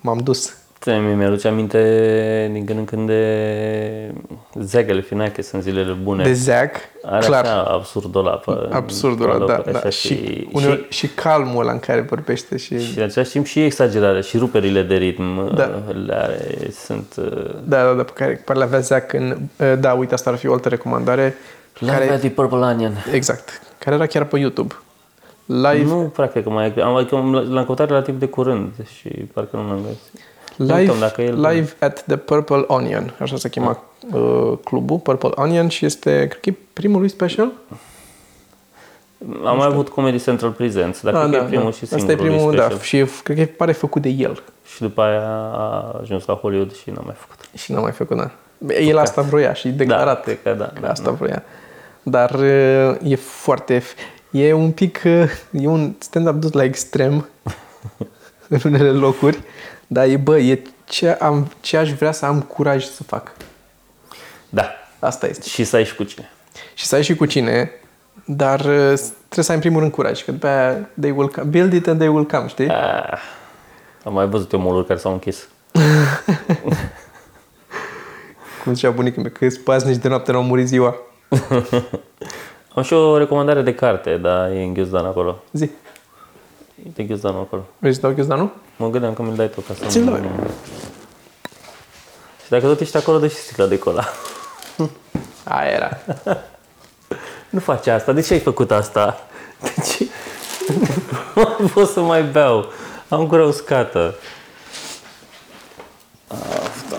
[0.00, 0.56] m-am dus.
[0.80, 4.14] Ți- Mie mi-aduce aminte din când în când de
[4.54, 6.22] Zegele Finache, sunt zilele bune.
[6.22, 7.44] De Zack, Are clar.
[7.44, 8.36] așa absurdul ăla.
[8.36, 9.78] Pe, Absurdul pe ăla, da, locuri, da.
[9.78, 12.78] așa, Și, și, uneori, și, calmul ăla în care vorbește și...
[12.80, 15.82] și, și în același timp și exagerarea și ruperile de ritm Da.
[16.06, 16.40] le are,
[16.84, 17.14] sunt...
[17.16, 19.36] uh, Da, da, da, pe care, pe care le avea Zack în...
[19.80, 21.34] Da, uite, asta ar fi o altă recomandare.
[21.78, 22.92] Live care, at the Purple Onion.
[23.12, 23.60] exact.
[23.78, 24.74] Care era chiar pe YouTube.
[25.50, 26.82] Live, Nu prea cred că mai e.
[26.82, 27.14] Am, adică
[27.48, 30.26] l-am căutat relativ de curând și parcă nu l-am găsit.
[30.56, 33.14] live, Uităm dacă el- live at the Purple Onion.
[33.20, 33.82] Așa se chema
[34.12, 37.50] uh, clubul, Purple Onion și este, cred că e primul lui special.
[39.44, 41.70] Am mai avut Comedy Central Presents, dar Ah, cred că da, e primul da.
[41.70, 42.62] și Asta e singurul primul, da.
[42.62, 42.80] special.
[42.82, 44.42] Și e- cred că pare făcut de el.
[44.74, 45.20] Și după aia
[45.52, 47.36] a ajuns la Hollywood și n-am mai făcut.
[47.58, 48.30] Și n-a mai făcut, da.
[48.74, 50.04] El asta vroia și declarat.
[50.16, 50.80] Da, cred că da.
[50.80, 51.42] Că asta vroia.
[52.02, 53.82] Dar uh, e foarte...
[54.30, 55.02] E un pic...
[55.04, 57.28] uh, E un stand-up dus la extrem
[58.48, 59.38] în unele locuri.
[59.86, 63.32] Dar e, bă, e ce, am, ce aș vrea să am curaj să fac.
[64.48, 64.70] Da.
[64.98, 65.48] Asta este.
[65.48, 66.30] Și să ai și cu cine.
[66.74, 67.70] Și să ai și cu cine,
[68.24, 68.98] dar uh,
[69.28, 70.24] trebuie să ai în primul rând curaj.
[70.24, 71.46] Că după aia they will come.
[71.46, 72.68] Build it and they will come, știi?
[72.68, 73.18] Ah,
[74.04, 75.48] am mai văzut eu moluri care s-au închis.
[78.64, 80.96] Cum zicea bunica mea, că spaznici de noapte n-au murit ziua.
[82.78, 85.42] Am și o recomandare de carte, dar e în ghiozdan acolo.
[85.52, 85.64] Zi.
[86.84, 87.62] E de ghiozdanul acolo.
[87.78, 88.50] Vrei să dau ghiozdanul?
[88.76, 90.10] Mă gândeam că mi-l dai tu ca să Ți-l nu...
[90.10, 90.20] dau.
[92.44, 94.04] Și dacă tot ești acolo, dă și sticla de cola.
[95.44, 95.98] Aia era.
[97.50, 98.12] Nu faci asta.
[98.12, 99.20] De ce ai făcut asta?
[99.60, 100.06] De ce?
[101.34, 102.66] nu mai pot să mai beau.
[103.08, 104.14] Am gura uscată.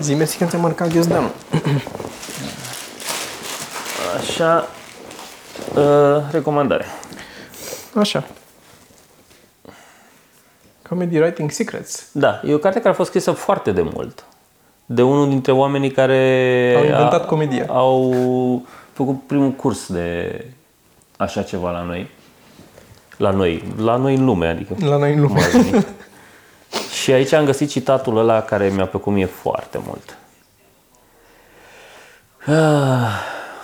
[0.00, 1.30] Zi mersi că ți-am marcat ghiozdanul.
[4.18, 4.68] Așa.
[5.76, 6.84] Uh, recomandare.
[7.94, 8.24] Așa.
[10.88, 12.08] Comedy Writing Secrets.
[12.12, 14.24] Da, e o carte care a fost scrisă foarte de mult.
[14.86, 17.66] De unul dintre oamenii care Au inventat a- comedia.
[17.68, 18.14] Au
[18.92, 20.44] făcut primul curs de
[21.16, 22.10] așa ceva la noi.
[23.16, 24.74] La noi, la noi în lume, adică.
[24.80, 25.40] La noi în lume.
[27.02, 30.16] Și aici am găsit citatul ăla care mi-a plăcut mie foarte mult.
[32.46, 33.20] Ah,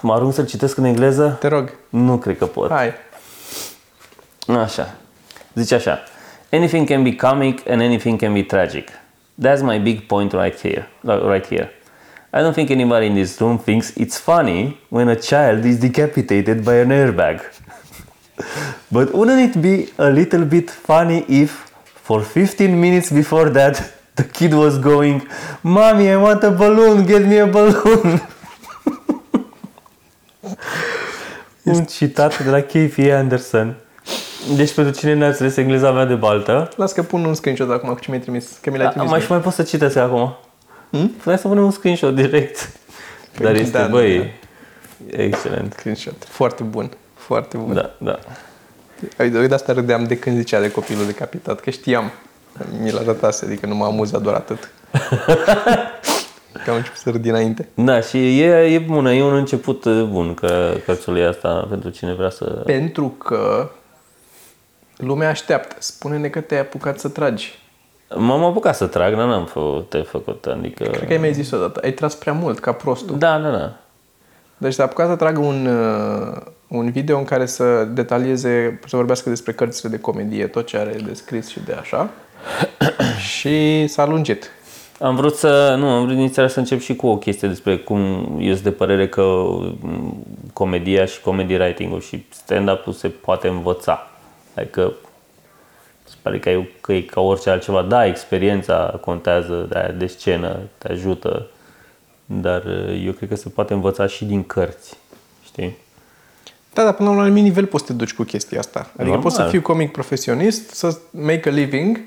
[0.07, 1.37] mă arunc să-l citesc în engleză?
[1.41, 1.73] Te rog.
[1.89, 2.71] Nu cred că pot.
[2.71, 2.93] Hai.
[4.47, 4.95] Așa.
[5.55, 6.03] Zice așa.
[6.53, 8.89] Anything can be comic and anything can be tragic.
[9.43, 10.89] That's my big point right here.
[11.03, 11.71] Right here.
[12.33, 16.65] I don't think anybody in this room thinks it's funny when a child is decapitated
[16.65, 17.41] by an airbag.
[18.93, 21.51] But wouldn't it be a little bit funny if,
[22.07, 25.27] for 15 minutes before that, the kid was going,
[25.63, 28.21] Mommy, I want a balloon, get me a balloon.
[31.67, 32.99] Un citat de la K.P.
[33.13, 33.77] Anderson.
[34.57, 37.89] Deci pentru cine ne-a înțeles engleza mea de baltă, Las că pun un screenshot acum
[37.89, 38.59] cu ce mi-ai trimis.
[38.61, 39.11] Că mi l-ai a, trimis.
[39.11, 40.37] mai și mai pot să citesc acum.
[40.91, 41.09] Hmm?
[41.09, 42.71] Puteai să punem un screenshot direct.
[43.39, 44.33] Dar da, este, da, băi,
[45.11, 45.73] excelent.
[45.73, 46.25] Screenshot.
[46.29, 46.91] Foarte bun.
[47.15, 47.75] Foarte bun.
[47.75, 48.19] Da, da.
[49.19, 52.11] Uite, uite, de asta râdeam de când zicea de copilul decapitat, că știam.
[52.83, 54.71] Mi l arătase, adică nu m-a amuzat doar atât.
[56.65, 57.69] că am început să râd dinainte.
[57.75, 62.15] Da, și e, e bună, e un început uh, bun că cărțulia asta pentru cine
[62.15, 62.45] vrea să...
[62.45, 63.71] Pentru că
[64.97, 65.77] lumea așteaptă.
[65.79, 67.59] Spune-ne că te-ai apucat să tragi.
[68.15, 70.85] M-am apucat să trag, dar n-am făcut, te făcut, adică...
[70.85, 71.81] Cred că ai mai zis odată.
[71.85, 73.19] Ai tras prea mult, ca prostul.
[73.19, 73.73] Da, da, da.
[74.57, 79.29] Deci s-a apucat să tragă un, uh, un video în care să detalieze, să vorbească
[79.29, 82.11] despre cărțile de comedie, tot ce are de scris și de așa.
[83.37, 84.51] și s-a lungit.
[85.01, 88.01] Am vrut să, nu, am vrut inițial să încep și cu o chestie despre cum
[88.41, 89.23] eu sunt de părere că
[89.81, 94.11] m, comedia și comedy writing-ul și stand-up-ul se poate învăța.
[94.55, 94.93] Adică
[96.05, 97.83] se pare că e, că e ca orice altceva.
[97.83, 101.47] Da, experiența contează, de, aia de scenă te ajută,
[102.25, 104.97] dar uh, eu cred că se poate învăța și din cărți,
[105.45, 105.77] știi?
[106.75, 108.79] Da, dar până la un anumit nivel poți să te duci cu chestia asta.
[108.79, 109.23] Adică Normal.
[109.23, 112.01] poți să fii comic profesionist, să make a living,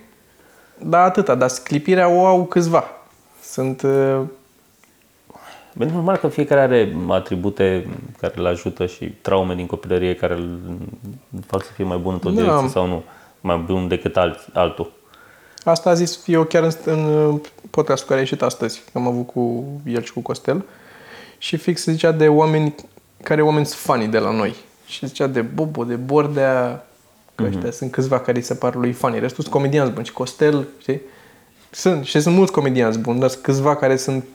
[0.84, 1.36] dar atâta.
[1.36, 2.84] Dar sclipirea o au câțiva.
[3.42, 3.82] Sunt...
[3.82, 4.20] Uh,
[5.74, 7.88] Bine, normal că fiecare are atribute
[8.20, 10.60] care îl ajută și traume din copilărie care îl
[11.48, 12.42] fac să fie mai bun într-o Da.
[12.42, 13.04] direcție sau nu,
[13.42, 14.92] mai bun decât alt, altul.
[15.64, 19.28] Asta a zis eu chiar în, în podcastul care a ieșit astăzi, că am avut
[19.28, 20.66] cu el și cu Costel.
[21.38, 22.76] Și fix zicea de oameni
[23.24, 24.56] care oameni sunt funny de la noi.
[24.86, 26.88] Și zicea de Bobo, de Bordea,
[27.44, 29.20] că ăștia sunt câțiva care îi se par lui funny.
[29.20, 30.06] Restul sunt comedianți buni.
[30.06, 31.02] Și Costel, știi?
[31.72, 34.26] Sunt, și sunt mulți comedianți buni, dar sunt câțiva care sunt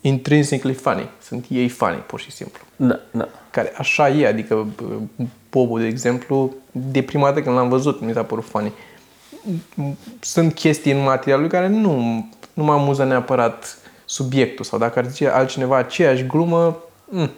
[0.00, 1.08] intrinsically funny.
[1.22, 2.62] Sunt ei funny, pur și simplu.
[2.76, 3.28] Da, da.
[3.50, 8.12] Care așa e, adică b- Bobo, de exemplu, de prima dată când l-am văzut, mi
[8.12, 8.72] s-a părut funny.
[10.20, 11.92] Sunt chestii în materialul lui care nu,
[12.52, 17.30] nu mă amuză neapărat subiectul sau dacă ar zice altcineva aceeași glumă, mm,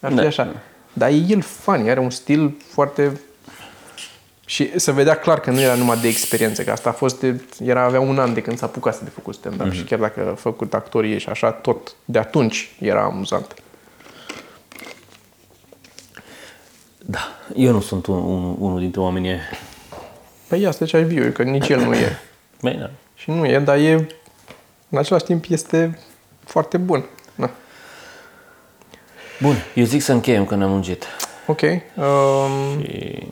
[0.00, 0.26] ar fi Da.
[0.26, 0.54] așa.
[0.92, 3.20] Dar e el funny, are un stil foarte...
[4.50, 7.40] Și se vedea clar că nu era numai de experiență, că asta a fost de,
[7.64, 10.34] era, avea un an de când s-a apucat de făcut stand-up și chiar dacă a
[10.34, 13.54] făcut actorie și așa, tot de atunci era amuzant.
[16.98, 17.18] Da,
[17.54, 19.40] eu nu sunt un, un, unul dintre oamenii ăia.
[20.48, 22.18] Păi asta ce ai viu, că nici el nu e.
[22.62, 23.92] Bine, Și nu e, dar e,
[24.88, 25.98] în același timp este
[26.44, 27.04] foarte bun.
[27.34, 27.50] Na.
[29.40, 31.04] Bun, eu zic să încheiem că ne-am lungit.
[31.46, 31.60] Ok.
[31.62, 33.28] Um, Și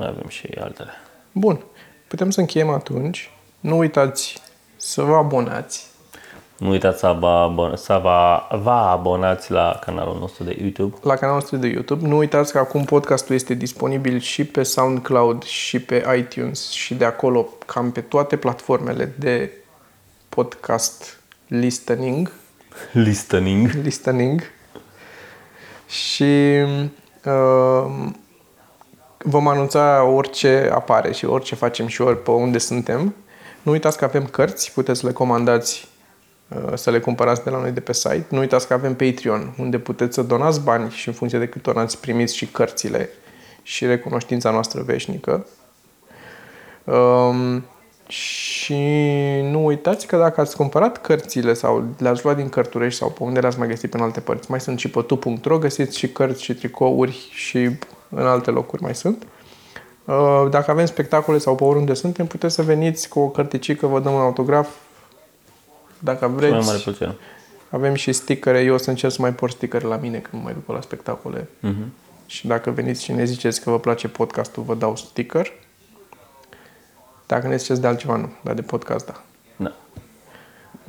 [0.00, 0.90] mai avem și altele.
[1.32, 1.60] bun.
[2.08, 3.30] Putem să încheiem atunci.
[3.60, 4.42] Nu uitați
[4.76, 5.88] să vă abonați.
[6.58, 10.96] Nu uitați să vă, abon- să vă, vă abonați la canalul nostru de YouTube.
[11.02, 12.06] la canalul nostru de YouTube.
[12.06, 17.04] Nu uitați că acum podcastul este disponibil și pe SoundCloud și pe iTunes și de
[17.04, 19.50] acolo cam pe toate platformele de
[20.28, 22.32] podcast listening.
[22.92, 23.70] Listening.
[23.82, 24.42] listening.
[25.88, 26.58] Și
[27.24, 28.06] uh,
[29.24, 33.14] vom anunța orice apare și orice facem și ori pe unde suntem.
[33.62, 35.88] Nu uitați că avem cărți, puteți să le comandați,
[36.48, 38.26] uh, să le cumpărați de la noi de pe site.
[38.28, 41.62] Nu uitați că avem Patreon, unde puteți să donați bani și în funcție de cât
[41.62, 43.08] donați primiți și cărțile
[43.62, 45.46] și recunoștința noastră veșnică.
[46.84, 47.64] Um,
[48.08, 48.82] și
[49.42, 53.40] nu uitați că dacă ați cumpărat cărțile sau le-ați luat din cărturești sau pe unde
[53.40, 56.42] le-ați mai găsit pe în alte părți, mai sunt și pe tu.ro, găsiți și cărți
[56.42, 57.70] și tricouri și
[58.10, 59.26] în alte locuri mai sunt.
[60.04, 64.00] Uh, Dacă avem spectacole sau pe oriunde suntem, puteți să veniți cu o cărticică, vă
[64.00, 64.68] dăm un autograf.
[65.98, 67.16] Dacă Mai mare vreți, plăcere.
[67.70, 68.60] avem și stickere.
[68.60, 70.80] Eu o să încerc să mai port stickere la mine când mă mai duc la
[70.80, 71.48] spectacole.
[71.60, 71.92] Mhm.
[72.26, 75.52] Și dacă veniți și ne ziceți că vă place podcastul, vă dau sticker.
[77.26, 78.32] Dacă ne ziceți de altceva, nu.
[78.42, 79.22] Dar de podcast, da.
[79.56, 79.72] Da.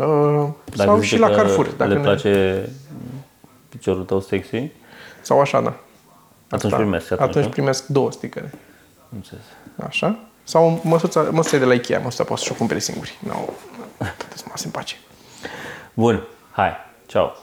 [0.05, 1.67] Uh, Dacă sau zice și la că Carrefour.
[1.67, 2.01] Dacă le ne...
[2.03, 2.69] place
[3.69, 4.71] piciorul tău sexy,
[5.21, 5.75] Sau așa, da.
[6.51, 6.83] Atunci Asta.
[6.83, 7.11] primesc.
[7.11, 7.51] Atunci, atunci nu?
[7.51, 8.49] primesc două stickere.
[8.99, 9.43] Am înțeles.
[9.87, 10.19] Așa.
[10.43, 11.99] Sau măsuța, măsuța de la Ikea.
[11.99, 13.17] Măsuța poți să o cumperi singuri.
[13.19, 13.29] Nu,
[13.97, 14.95] no, puteți să mă în pace.
[15.93, 16.71] Bun, hai,
[17.05, 17.37] ceau.